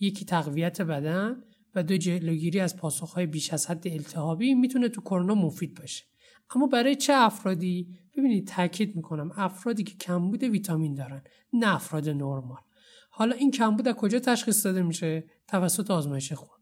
یکی 0.00 0.24
تقویت 0.24 0.80
بدن 0.80 1.42
و 1.74 1.82
دو 1.82 1.96
جلوگیری 1.96 2.60
از 2.60 2.76
پاسخهای 2.76 3.26
بیش 3.26 3.52
از 3.52 3.66
حد 3.66 3.88
التهابی 3.88 4.54
می‌تونه 4.54 4.88
تو 4.88 5.00
کرونا 5.00 5.34
مفید 5.34 5.78
باشه. 5.78 6.04
اما 6.54 6.66
برای 6.66 6.96
چه 6.96 7.12
افرادی؟ 7.16 7.88
ببینید 8.16 8.46
تاکید 8.48 8.96
می‌کنم 8.96 9.32
افرادی 9.36 9.84
که 9.84 9.94
کمبود 9.96 10.42
ویتامین 10.42 10.94
دارن 10.94 11.22
نه 11.52 11.74
افراد 11.74 12.08
نرمال. 12.08 12.60
حالا 13.10 13.36
این 13.36 13.50
کمبود 13.50 13.88
از 13.88 13.94
کجا 13.94 14.18
تشخیص 14.18 14.66
داده 14.66 14.82
میشه؟ 14.82 15.24
توسط 15.48 15.90
آزمایش 15.90 16.32
خون 16.32 16.58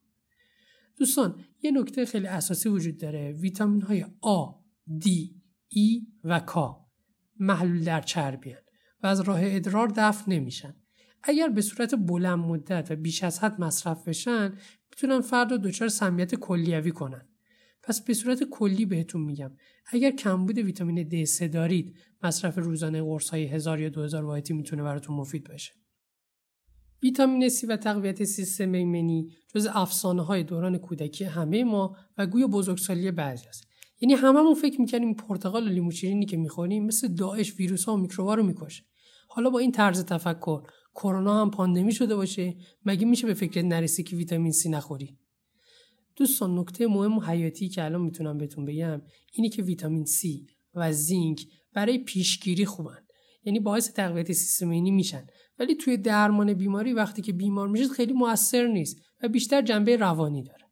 دوستان 0.99 1.41
یه 1.63 1.71
نکته 1.71 2.05
خیلی 2.05 2.27
اساسی 2.27 2.69
وجود 2.69 2.99
داره. 2.99 3.33
ویتامین 3.33 3.83
های 3.83 4.05
A, 4.05 4.55
D, 5.05 5.09
E 5.75 6.07
و 6.25 6.41
K 6.41 6.59
محلول 7.39 7.85
در 7.85 8.01
چربی 8.01 8.55
و 9.03 9.07
از 9.07 9.21
راه 9.21 9.41
ادرار 9.43 9.89
دفع 9.97 10.31
نمیشن. 10.31 10.75
اگر 11.23 11.49
به 11.49 11.61
صورت 11.61 11.95
بلند 11.95 12.39
مدت 12.39 12.91
و 12.91 12.97
بیش 12.97 13.25
از 13.25 13.39
حد 13.39 13.61
مصرف 13.61 14.09
بشن 14.09 14.55
می‌تونن 14.91 15.21
فرد 15.21 15.51
رو 15.51 15.59
دچار 15.59 15.89
سمیت 15.89 16.35
کلیوی 16.35 16.91
کنن. 16.91 17.29
پس 17.83 18.05
به 18.05 18.15
صورت 18.15 18.45
کلی 18.45 18.87
بهتون 18.87 19.21
میگم 19.21 19.53
اگر 19.87 20.11
کمبود 20.11 20.59
ویتامین 20.59 21.09
D3 21.09 21.43
دارید 21.43 21.97
مصرف 22.23 22.59
روزانه 22.59 23.03
قرص 23.03 23.31
های 23.31 23.45
1000 23.45 23.81
یا 23.81 23.89
2000 23.89 24.25
واحدی 24.25 24.55
می‌تونه 24.55 24.83
براتون 24.83 25.17
مفید 25.17 25.49
باشه. 25.49 25.73
ویتامین 27.03 27.49
C 27.49 27.65
و 27.69 27.77
تقویت 27.77 28.25
سیستم 28.25 28.73
ایمنی 28.73 29.29
جز 29.55 29.69
افسانه 29.73 30.23
های 30.23 30.45
دوران 30.45 30.79
کودکی 30.79 31.25
همه 31.25 31.65
ما 31.65 31.97
و 32.19 32.27
گوی 32.27 32.47
بزرگسالی 32.47 33.11
بعضی 33.11 33.49
است. 33.49 33.67
یعنی 34.01 34.15
هممون 34.15 34.55
فکر 34.55 34.81
می‌کنیم 34.81 35.15
پرتقال 35.15 35.67
و 35.67 35.69
لیمو 35.69 35.91
که 36.29 36.37
می‌خوریم 36.37 36.87
مثل 36.87 37.09
داعش 37.09 37.57
ویروس 37.57 37.85
ها 37.85 37.95
و 37.95 37.97
میکروبا 37.97 38.35
رو 38.35 38.43
می‌کشه. 38.43 38.85
حالا 39.35 39.51
با 39.51 39.59
این 39.59 39.73
طرز 39.73 40.05
تفکر 40.05 40.63
کرونا 40.95 41.41
هم 41.41 41.51
پاندمی 41.51 41.93
شده 41.93 42.17
باشه 42.17 42.55
مگه 42.85 43.07
میشه 43.07 43.27
به 43.27 43.35
فکر 43.35 43.63
نرسی 43.63 44.03
که 44.03 44.17
ویتامین 44.17 44.53
C 44.53 44.67
نخوری؟ 44.67 45.19
دوستان 46.17 46.59
نکته 46.59 46.87
مهم 46.87 47.19
و 47.19 47.21
حیاتی 47.21 47.69
که 47.69 47.85
الان 47.85 48.01
می‌تونم 48.01 48.39
بهتون 48.39 48.65
بگم 48.65 49.03
اینی 49.33 49.49
که 49.49 49.63
ویتامین 49.63 50.05
C 50.05 50.51
و 50.75 50.93
زینک 50.93 51.47
برای 51.75 51.99
پیشگیری 51.99 52.65
خوبن. 52.65 52.99
یعنی 53.45 53.61
باعث 53.61 53.93
تقویت 53.93 54.33
سیستم 54.33 54.71
ایمنی 54.71 54.91
میشن. 54.91 55.27
ولی 55.59 55.75
توی 55.75 55.97
درمان 55.97 56.55
بیماری 56.55 56.93
وقتی 56.93 57.23
که 57.23 57.33
بیمار 57.33 57.69
میشید 57.69 57.91
خیلی 57.91 58.13
موثر 58.13 58.67
نیست 58.67 58.97
و 59.23 59.29
بیشتر 59.29 59.63
جنبه 59.63 59.97
روانی 59.97 60.43
داره. 60.43 60.67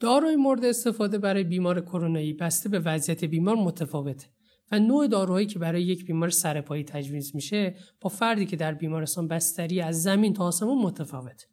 داروی 0.00 0.36
مورد 0.36 0.64
استفاده 0.64 1.18
برای 1.18 1.44
بیمار 1.44 1.80
کرونایی 1.80 2.32
بسته 2.32 2.68
به 2.68 2.78
وضعیت 2.78 3.24
بیمار 3.24 3.56
متفاوته. 3.56 4.35
و 4.72 4.78
نوع 4.78 5.06
داروهایی 5.06 5.46
که 5.46 5.58
برای 5.58 5.82
یک 5.82 6.04
بیمار 6.04 6.30
سرپایی 6.30 6.84
تجویز 6.84 7.34
میشه 7.34 7.74
با 8.00 8.10
فردی 8.10 8.46
که 8.46 8.56
در 8.56 8.74
بیمارستان 8.74 9.28
بستری 9.28 9.80
از 9.80 10.02
زمین 10.02 10.32
تا 10.32 10.44
آسمون 10.44 10.78
متفاوت. 10.78 11.46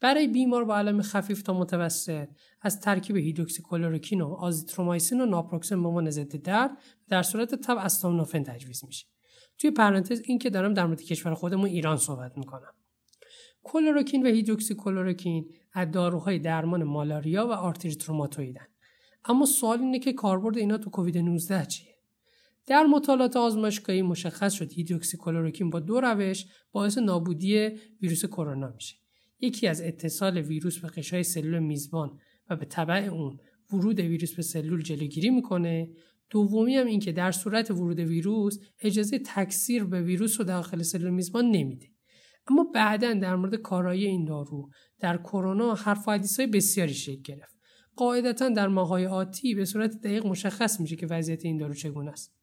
برای 0.00 0.28
بیمار 0.28 0.64
با 0.64 0.76
علائم 0.76 1.02
خفیف 1.02 1.42
تا 1.42 1.58
متوسط 1.58 2.28
از 2.62 2.80
ترکیب 2.80 3.16
هیدروکسی 3.16 3.68
کلروکین 3.68 4.20
و 4.20 4.34
آزیترومایسین 4.34 5.20
و 5.20 5.26
ناپروکسن 5.26 5.82
به 5.82 5.88
عنوان 5.88 6.10
ضد 6.10 6.36
درد 6.36 6.70
در 7.08 7.22
صورت 7.22 7.54
تب 7.54 7.76
استامینوفن 7.78 8.42
تجویز 8.42 8.84
میشه. 8.84 9.06
توی 9.58 9.70
پرانتز 9.70 10.22
این 10.24 10.38
که 10.38 10.50
دارم 10.50 10.74
در 10.74 10.86
مورد 10.86 11.02
کشور 11.02 11.34
خودمون 11.34 11.66
ایران 11.66 11.96
صحبت 11.96 12.38
می‌کنم. 12.38 12.72
کلوروکین 13.62 14.26
و 14.26 14.30
هیدروکسی 14.30 14.92
کلروکین 14.92 15.54
از 15.72 15.90
داروهای 15.90 16.38
درمان 16.38 16.84
مالاریا 16.84 17.46
و 17.46 17.52
آرتریت 17.52 18.04
روماتویدن 18.04 18.66
اما 19.24 19.46
سوال 19.46 19.80
اینه 19.80 19.98
که 19.98 20.12
کاربرد 20.12 20.58
اینا 20.58 20.78
تو 20.78 20.90
کووید 20.90 21.18
19 21.18 21.66
چیه؟ 21.66 21.95
در 22.66 22.82
مطالعات 22.82 23.36
آزمایشگاهی 23.36 24.02
مشخص 24.02 24.52
شد 24.52 24.72
هیدروکسی 24.72 25.21
کلروکین 25.21 25.70
با 25.72 25.80
دو 25.80 26.00
روش 26.00 26.46
باعث 26.72 26.98
نابودی 26.98 27.68
ویروس 28.02 28.24
کرونا 28.24 28.72
میشه. 28.74 28.96
یکی 29.40 29.66
از 29.66 29.82
اتصال 29.82 30.38
ویروس 30.38 30.78
به 30.78 30.88
غشای 30.88 31.22
سلول 31.22 31.58
میزبان 31.58 32.18
و 32.50 32.56
به 32.56 32.64
تبع 32.64 33.08
اون 33.12 33.38
ورود 33.72 34.00
ویروس 34.00 34.34
به 34.34 34.42
سلول 34.42 34.82
جلوگیری 34.82 35.30
می‌کنه. 35.30 35.90
دومی 36.30 36.76
هم 36.76 36.86
این 36.86 37.00
که 37.00 37.12
در 37.12 37.32
صورت 37.32 37.70
ورود 37.70 37.98
ویروس 37.98 38.58
اجازه 38.80 39.18
تکثیر 39.18 39.84
به 39.84 40.02
ویروس 40.02 40.38
رو 40.40 40.46
داخل 40.46 40.82
سلول 40.82 41.10
میزبان 41.10 41.44
نمیده. 41.44 41.86
اما 42.48 42.64
بعدا 42.74 43.14
در 43.14 43.36
مورد 43.36 43.54
کارایی 43.54 44.06
این 44.06 44.24
دارو 44.24 44.70
در 45.00 45.16
کرونا 45.16 45.74
حرف 45.74 46.08
و 46.08 46.18
های 46.38 46.46
بسیاری 46.46 46.94
شکل 46.94 47.22
گرفت. 47.22 47.56
قاعدتا 47.96 48.48
در 48.48 48.68
ماهای 48.68 49.06
آتی 49.06 49.54
به 49.54 49.64
صورت 49.64 50.00
دقیق 50.00 50.26
مشخص 50.26 50.80
میشه 50.80 50.96
که 50.96 51.06
وضعیت 51.06 51.44
این 51.44 51.56
دارو 51.56 51.74
چگونه 51.74 52.10
است. 52.10 52.36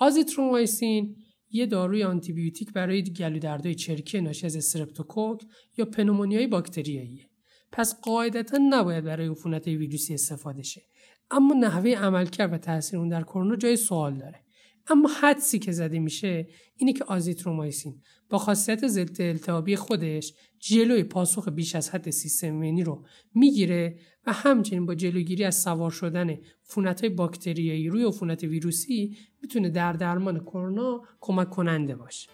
آزیترومایسین 0.00 1.16
یه 1.50 1.66
داروی 1.66 2.04
آنتیبیوتیک 2.04 2.72
برای 2.72 3.02
گلودردهای 3.02 3.74
چرکی 3.74 4.20
ناشی 4.20 4.46
از 4.46 4.56
استرپتوکوک 4.56 5.40
یا 5.76 5.84
پنومونیای 5.84 6.46
باکتریاییه. 6.46 7.30
پس 7.72 8.00
قاعدتا 8.00 8.58
نباید 8.70 9.04
برای 9.04 9.28
عفونت 9.28 9.66
ویروسی 9.66 10.14
استفاده 10.14 10.62
شه. 10.62 10.82
اما 11.30 11.54
نحوه 11.54 11.90
عملکرد 11.90 12.52
و 12.52 12.58
تاثیر 12.58 12.98
اون 12.98 13.08
در 13.08 13.22
کرونا 13.22 13.56
جای 13.56 13.76
سوال 13.76 14.18
داره. 14.18 14.44
اما 14.90 15.08
حدسی 15.20 15.58
که 15.58 15.72
زده 15.72 15.98
میشه 15.98 16.48
اینه 16.76 16.92
که 16.92 17.04
آزیترومایسین 17.04 18.00
با 18.30 18.38
خاصیت 18.38 18.86
ضد 18.86 19.22
التهابی 19.22 19.76
خودش 19.76 20.34
جلوی 20.58 21.02
پاسخ 21.02 21.48
بیش 21.48 21.74
از 21.74 21.90
حد 21.90 22.10
سیستم 22.10 22.46
ایمنی 22.46 22.84
رو 22.84 23.04
می‌گیره 23.34 23.98
و 24.26 24.32
همچنین 24.32 24.86
با 24.86 24.94
جلوگیری 24.94 25.44
از 25.44 25.62
سوار 25.62 25.90
شدن 25.90 26.36
عفونت 26.66 27.00
های 27.00 27.10
باکتریایی 27.10 27.88
روی 27.88 28.04
عفونت 28.04 28.44
ویروسی 28.44 29.16
می‌تونه 29.42 29.70
در 29.70 29.92
درمان 29.92 30.40
کرونا 30.40 31.02
کمک 31.20 31.50
کننده 31.50 31.96
باشه. 31.96 32.28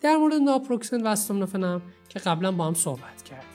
در 0.00 0.16
مورد 0.16 0.34
ناپروکسن 0.34 1.02
و 1.02 1.06
استامینوفن 1.06 1.82
که 2.08 2.18
قبلا 2.18 2.52
با 2.52 2.66
هم 2.66 2.74
صحبت 2.74 3.22
کرد 3.22 3.53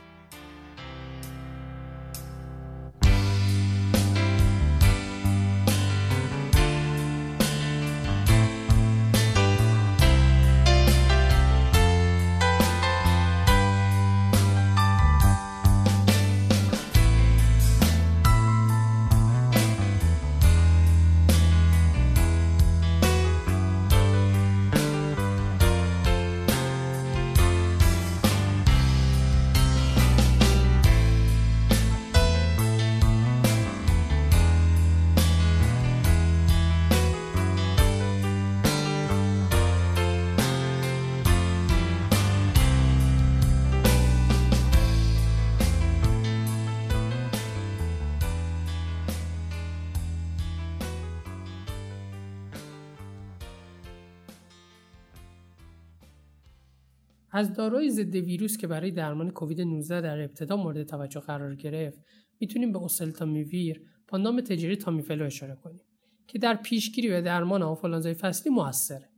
از 57.40 57.54
داروی 57.54 57.90
ضد 57.90 58.16
ویروس 58.16 58.58
که 58.58 58.68
برای 58.68 58.92
درمان 58.92 59.30
کووید 59.30 59.62
19 59.62 60.02
در 60.02 60.22
ابتدا 60.22 60.56
مورد 60.56 60.84
توجه 60.84 61.20
قرار 61.20 61.56
گرفت 61.56 62.00
می‌تونیم 62.40 62.72
به 62.72 62.80
اوسلتامیویر 62.80 63.82
با 64.08 64.18
نام 64.18 64.42
تجاری 64.42 64.76
تامیفلو 64.76 65.26
اشاره 65.26 65.56
کنیم 65.56 65.82
که 66.28 66.40
در 66.40 66.56
پیشگیری 66.56 67.10
و 67.10 67.22
درمان 67.22 67.64
آنفولانزای 67.64 68.14
فصلی 68.14 68.52
موثره. 68.52 69.10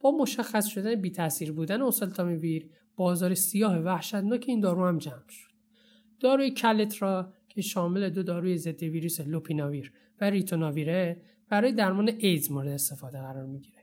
با 0.00 0.10
مشخص 0.10 0.66
شدن 0.66 0.94
بی 0.94 1.10
تاثیر 1.10 1.52
بودن 1.52 1.80
اوسلتامیویر 1.80 2.70
بازار 2.96 3.34
سیاه 3.34 3.78
وحشتناک 3.78 4.44
این 4.48 4.60
دارو 4.60 4.86
هم 4.86 4.98
جمع 4.98 5.28
شد. 5.28 5.50
داروی 6.20 6.50
کلترا 6.50 7.32
که 7.48 7.62
شامل 7.62 8.10
دو 8.10 8.22
داروی 8.22 8.58
ضد 8.58 8.82
ویروس 8.82 9.20
لوپیناویر 9.20 9.92
و 10.20 10.30
ریتوناویره 10.30 11.22
برای 11.48 11.72
درمان 11.72 12.12
ایدز 12.18 12.50
مورد 12.50 12.68
استفاده 12.68 13.18
قرار 13.18 13.46
می‌گیره. 13.46 13.75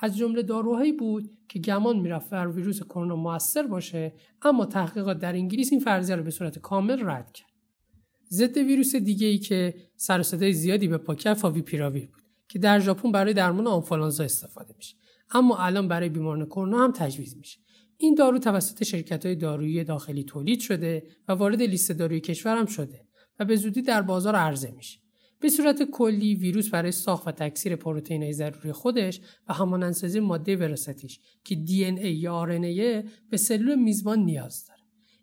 از 0.00 0.16
جمله 0.16 0.42
داروهایی 0.42 0.92
بود 0.92 1.30
که 1.48 1.58
گمان 1.58 1.98
می‌رفت 1.98 2.30
بر 2.30 2.48
ویروس 2.48 2.82
کرونا 2.82 3.16
موثر 3.16 3.66
باشه 3.66 4.12
اما 4.42 4.66
تحقیقات 4.66 5.18
در 5.18 5.32
انگلیس 5.32 5.72
این 5.72 5.80
فرضیه 5.80 6.16
رو 6.16 6.22
به 6.22 6.30
صورت 6.30 6.58
کامل 6.58 7.00
رد 7.04 7.32
کرد. 7.32 7.50
ضد 8.30 8.56
ویروس 8.56 8.96
دیگه 8.96 9.26
ای 9.26 9.38
که 9.38 9.74
سر 9.96 10.22
صدای 10.22 10.52
زیادی 10.52 10.88
به 10.88 10.98
پا 10.98 11.14
کرد 11.14 11.36
فاویپیراویر 11.36 12.06
بود 12.06 12.22
که 12.48 12.58
در 12.58 12.80
ژاپن 12.80 13.12
برای 13.12 13.34
درمان 13.34 13.66
آنفولانزا 13.66 14.24
استفاده 14.24 14.74
میشه. 14.76 14.96
اما 15.30 15.56
الان 15.56 15.88
برای 15.88 16.08
بیماران 16.08 16.46
کرونا 16.46 16.84
هم 16.84 16.92
تجویز 16.92 17.36
میشه. 17.36 17.58
این 17.96 18.14
دارو 18.14 18.38
توسط 18.38 18.84
شرکت 18.84 19.26
های 19.26 19.34
دارویی 19.34 19.84
داخلی 19.84 20.24
تولید 20.24 20.60
شده 20.60 21.06
و 21.28 21.32
وارد 21.32 21.62
لیست 21.62 21.92
داروی 21.92 22.20
کشور 22.20 22.56
هم 22.56 22.66
شده 22.66 23.06
و 23.38 23.44
به 23.44 23.56
زودی 23.56 23.82
در 23.82 24.02
بازار 24.02 24.34
عرضه 24.36 24.70
میشه. 24.70 24.99
به 25.40 25.48
صورت 25.48 25.82
کلی 25.82 26.34
ویروس 26.34 26.68
برای 26.70 26.92
ساخت 26.92 27.28
و 27.28 27.30
تکثیر 27.30 27.76
پروتئین 27.76 28.32
ضروری 28.32 28.72
خودش 28.72 29.20
و 29.48 29.52
همانندسازی 29.52 30.20
ماده 30.20 30.56
وراثتیش 30.56 31.20
که 31.44 31.54
دی 31.54 31.84
ای 31.84 32.12
یا 32.12 32.46
RNA 32.46 33.08
به 33.30 33.36
سلول 33.36 33.74
میزبان 33.74 34.18
نیاز 34.18 34.64
داره. 34.66 34.80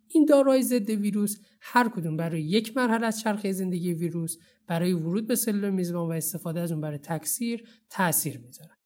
این 0.08 0.26
داروهای 0.26 0.64
ضد 0.64 0.90
ویروس 0.90 1.38
هر 1.62 1.90
کدوم 1.90 2.18
برای 2.18 2.42
یک 2.42 2.78
مرحله 2.78 3.06
از 3.08 3.20
چرخه 3.20 3.52
زندگی 3.52 3.94
ویروس 3.94 4.38
برای 4.68 4.94
ورود 4.94 5.28
به 5.28 5.36
سلول 5.36 5.70
میزبان 5.70 6.08
و 6.08 6.12
استفاده 6.12 6.60
از 6.60 6.72
اون 6.72 6.82
برای 6.82 6.98
تکثیر 6.98 7.64
تاثیر 7.90 8.38
می‌ذارن 8.38 8.78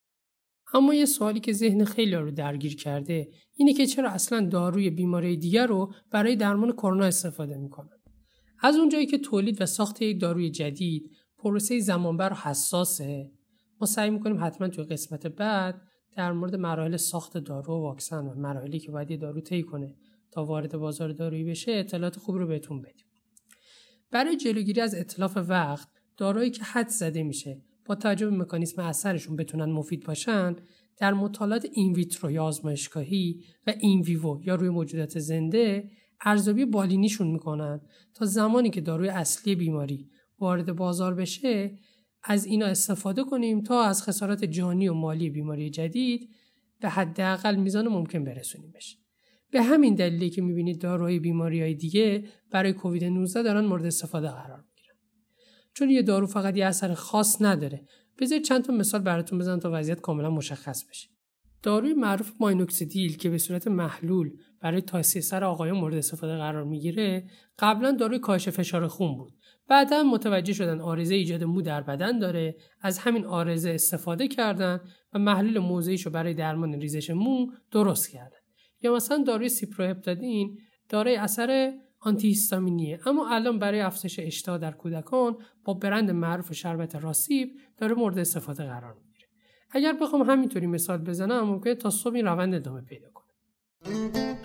اما 0.73 0.93
یه 0.93 1.05
سوالی 1.05 1.39
که 1.39 1.53
ذهن 1.53 1.83
خیلی 1.83 2.15
رو 2.15 2.31
درگیر 2.31 2.75
کرده 2.75 3.29
اینه 3.55 3.73
که 3.73 3.85
چرا 3.85 4.09
اصلا 4.09 4.45
داروی 4.45 4.89
بیماری 4.89 5.37
دیگر 5.37 5.67
رو 5.67 5.93
برای 6.11 6.35
درمان 6.35 6.71
کرونا 6.71 7.05
استفاده 7.05 7.57
می‌کنن؟ 7.57 8.01
از 8.61 8.75
اونجایی 8.75 9.05
که 9.05 9.17
تولید 9.17 9.61
و 9.61 9.65
ساخت 9.65 10.01
یک 10.01 10.19
داروی 10.21 10.49
جدید 10.49 11.11
پروسه 11.41 11.79
زمانبر 11.79 12.33
حساسه. 12.33 13.31
ما 13.81 13.87
سعی 13.87 14.09
می‌کنیم 14.09 14.43
حتما 14.43 14.67
توی 14.67 14.83
قسمت 14.83 15.27
بعد 15.27 15.81
در 16.15 16.31
مورد 16.31 16.55
مراحل 16.55 16.97
ساخت 16.97 17.37
دارو 17.37 17.73
و 17.73 17.81
واکسن 17.81 18.27
و 18.27 18.33
مراحلی 18.35 18.79
که 18.79 18.91
باید 18.91 19.11
یه 19.11 19.17
دارو 19.17 19.41
طی 19.41 19.63
کنه 19.63 19.95
تا 20.31 20.45
وارد 20.45 20.77
بازار 20.77 21.11
دارویی 21.11 21.43
بشه 21.43 21.71
اطلاعات 21.71 22.17
خوب 22.19 22.35
رو 22.35 22.47
بهتون 22.47 22.81
بدیم. 22.81 23.05
برای 24.11 24.37
جلوگیری 24.37 24.81
از 24.81 24.95
اطلاف 24.95 25.37
وقت 25.37 25.87
دارویی 26.17 26.51
که 26.51 26.63
حد 26.63 26.87
زده 26.87 27.23
میشه 27.23 27.61
با 27.85 27.95
توجه 27.95 28.29
به 28.29 28.37
مکانیسم 28.37 28.81
اثرشون 28.81 29.35
بتونن 29.35 29.71
مفید 29.71 30.05
باشن 30.05 30.55
در 30.97 31.13
مطالعات 31.13 31.65
این 31.73 31.93
ویترو 31.93 32.31
یا 32.31 32.43
آزمایشگاهی 32.43 33.43
و 33.67 33.73
این 33.79 34.01
ویوو 34.01 34.41
یا 34.43 34.55
روی 34.55 34.69
موجودات 34.69 35.19
زنده 35.19 35.91
ارزیابی 36.21 36.65
بالینیشون 36.65 37.27
می‌کنن 37.27 37.81
تا 38.13 38.25
زمانی 38.25 38.69
که 38.69 38.81
داروی 38.81 39.09
اصلی 39.09 39.55
بیماری 39.55 40.09
وارد 40.41 40.75
بازار 40.75 41.13
بشه 41.13 41.77
از 42.23 42.45
اینا 42.45 42.65
استفاده 42.65 43.23
کنیم 43.23 43.61
تا 43.61 43.83
از 43.83 44.03
خسارات 44.03 44.45
جانی 44.45 44.87
و 44.87 44.93
مالی 44.93 45.29
بیماری 45.29 45.69
جدید 45.69 46.29
به 46.79 46.89
حداقل 46.89 47.55
میزان 47.55 47.87
ممکن 47.87 48.23
برسونیمش. 48.23 48.97
به 49.51 49.61
همین 49.61 49.95
دلیلی 49.95 50.29
که 50.29 50.41
می‌بینید 50.41 50.81
داروهای 50.81 51.19
بیماری 51.19 51.61
های 51.61 51.73
دیگه 51.73 52.23
برای 52.51 52.73
کووید 52.73 53.03
19 53.03 53.43
دارن 53.43 53.65
مورد 53.65 53.85
استفاده 53.85 54.27
قرار 54.27 54.57
می‌گیرن. 54.67 54.95
چون 55.73 55.89
یه 55.89 56.01
دارو 56.01 56.27
فقط 56.27 56.57
یه 56.57 56.65
اثر 56.65 56.93
خاص 56.93 57.41
نداره. 57.41 57.85
بذارید 58.19 58.43
چند 58.43 58.63
تا 58.63 58.73
مثال 58.73 59.01
براتون 59.01 59.39
بزنم 59.39 59.59
تا 59.59 59.71
وضعیت 59.73 60.01
کاملا 60.01 60.29
مشخص 60.29 60.83
بشه. 60.89 61.09
داروی 61.63 61.93
معروف 61.93 62.31
ماینوکسیدیل 62.39 63.17
که 63.17 63.29
به 63.29 63.37
صورت 63.37 63.67
محلول 63.67 64.31
برای 64.61 64.81
تاسیه 64.81 65.21
سر 65.21 65.43
آقایان 65.43 65.77
مورد 65.77 65.95
استفاده 65.95 66.37
قرار 66.37 66.63
می‌گیره 66.63 67.29
قبلا 67.59 67.91
داروی 67.91 68.19
کاهش 68.19 68.49
فشار 68.49 68.87
خون 68.87 69.17
بود. 69.17 69.33
بعدا 69.67 70.03
متوجه 70.03 70.53
شدن 70.53 70.79
آرزه 70.79 71.15
ایجاد 71.15 71.43
مو 71.43 71.61
در 71.61 71.81
بدن 71.81 72.19
داره 72.19 72.55
از 72.81 72.99
همین 72.99 73.25
آرزه 73.25 73.69
استفاده 73.69 74.27
کردن 74.27 74.79
و 75.13 75.19
محلول 75.19 75.59
موضعیش 75.59 76.05
رو 76.05 76.11
برای 76.11 76.33
درمان 76.33 76.73
ریزش 76.73 77.09
مو 77.09 77.47
درست 77.71 78.09
کردن. 78.09 78.37
یا 78.81 78.95
مثلا 78.95 79.23
داروی 79.23 79.49
سیپروهپتادین 79.49 80.57
دارای 80.89 81.15
اثر 81.15 81.73
آنتیهیستامینیه. 81.99 82.99
اما 83.05 83.29
الان 83.29 83.59
برای 83.59 83.81
افزایش 83.81 84.19
اشتها 84.19 84.57
در 84.57 84.71
کودکان 84.71 85.37
با 85.65 85.73
برند 85.73 86.11
معروف 86.11 86.53
شربت 86.53 86.95
راسیب 86.95 87.49
داره 87.77 87.95
مورد 87.95 88.17
استفاده 88.17 88.63
قرار 88.63 88.93
می‌گیره. 88.93 89.27
اگر 89.71 89.93
بخوام 90.01 90.21
همینطوری 90.21 90.67
مثال 90.67 90.97
بزنم 90.97 91.41
ممکنه 91.41 91.75
تا 91.75 91.89
صبح 91.89 92.15
این 92.15 92.25
روند 92.25 92.53
ادامه 92.53 92.81
پیدا 92.81 93.07
کنه 93.13 94.40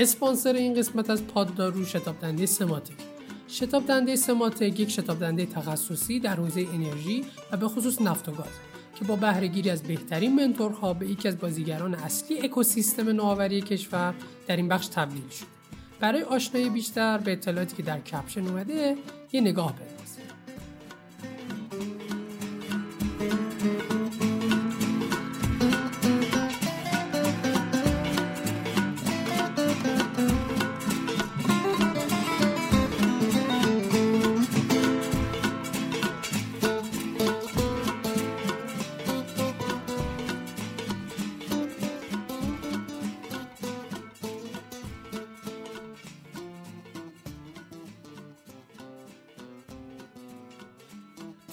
اسپانسر 0.00 0.52
این 0.52 0.74
قسمت 0.74 1.10
از 1.10 1.26
پاددارو 1.26 1.84
شتاب 1.84 2.20
دنده 2.20 2.46
سماتک 2.46 2.92
شتاب 3.48 3.86
دنده 3.86 4.16
سماتک 4.16 4.80
یک 4.80 4.90
شتاب 4.90 5.20
دنده 5.20 5.46
تخصصی 5.46 6.20
در 6.20 6.34
حوزه 6.34 6.66
انرژی 6.74 7.24
و 7.52 7.56
به 7.56 7.68
خصوص 7.68 8.00
نفت 8.00 8.28
و 8.28 8.32
گاز 8.32 8.46
که 8.94 9.04
با 9.04 9.16
بهرهگیری 9.16 9.70
از 9.70 9.82
بهترین 9.82 10.34
منتورها 10.34 10.94
به 10.94 11.08
یکی 11.08 11.28
از 11.28 11.38
بازیگران 11.38 11.94
اصلی 11.94 12.40
اکوسیستم 12.40 13.08
نوآوری 13.08 13.60
کشور 13.60 14.14
در 14.46 14.56
این 14.56 14.68
بخش 14.68 14.86
تبدیل 14.86 15.28
شد. 15.28 15.46
برای 16.00 16.22
آشنایی 16.22 16.70
بیشتر 16.70 17.18
به 17.18 17.32
اطلاعاتی 17.32 17.76
که 17.76 17.82
در 17.82 18.00
کپشن 18.00 18.46
اومده 18.46 18.96
یه 19.32 19.40
نگاه 19.40 19.72
بده. 19.72 19.99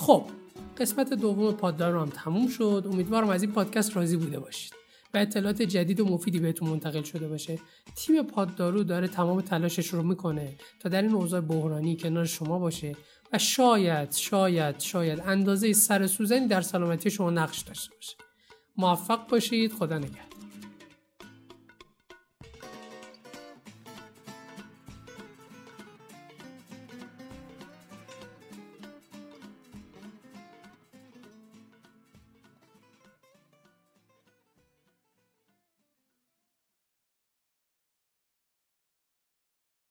خب 0.07 0.23
قسمت 0.77 1.13
دوم 1.13 1.51
پاددار 1.51 1.95
هم 1.95 2.09
تموم 2.09 2.47
شد. 2.47 2.87
امیدوارم 2.91 3.29
از 3.29 3.43
این 3.43 3.51
پادکست 3.51 3.95
راضی 3.97 4.17
بوده 4.17 4.39
باشید. 4.39 4.73
و 5.13 5.17
اطلاعات 5.17 5.61
جدید 5.61 5.99
و 5.99 6.05
مفیدی 6.05 6.39
بهتون 6.39 6.69
منتقل 6.69 7.03
شده 7.03 7.27
باشه. 7.27 7.59
تیم 7.95 8.23
پاددارو 8.23 8.83
داره 8.83 9.07
تمام 9.07 9.41
تلاشش 9.41 9.87
رو 9.87 10.03
می‌کنه 10.03 10.55
تا 10.79 10.89
در 10.89 11.01
این 11.01 11.11
اوضاع 11.11 11.41
بحرانی 11.41 11.95
کنار 11.95 12.25
شما 12.25 12.59
باشه 12.59 12.95
و 13.33 13.37
شاید 13.37 14.11
شاید 14.11 14.79
شاید 14.79 15.19
اندازه 15.25 15.73
سر 15.73 16.07
سوزنی 16.07 16.47
در 16.47 16.61
سلامتی 16.61 17.11
شما 17.11 17.29
نقش 17.29 17.61
داشته 17.61 17.95
باشه. 17.95 18.15
موفق 18.77 19.27
باشید. 19.27 19.73
خدا 19.73 19.97
نگهدار. 19.97 20.26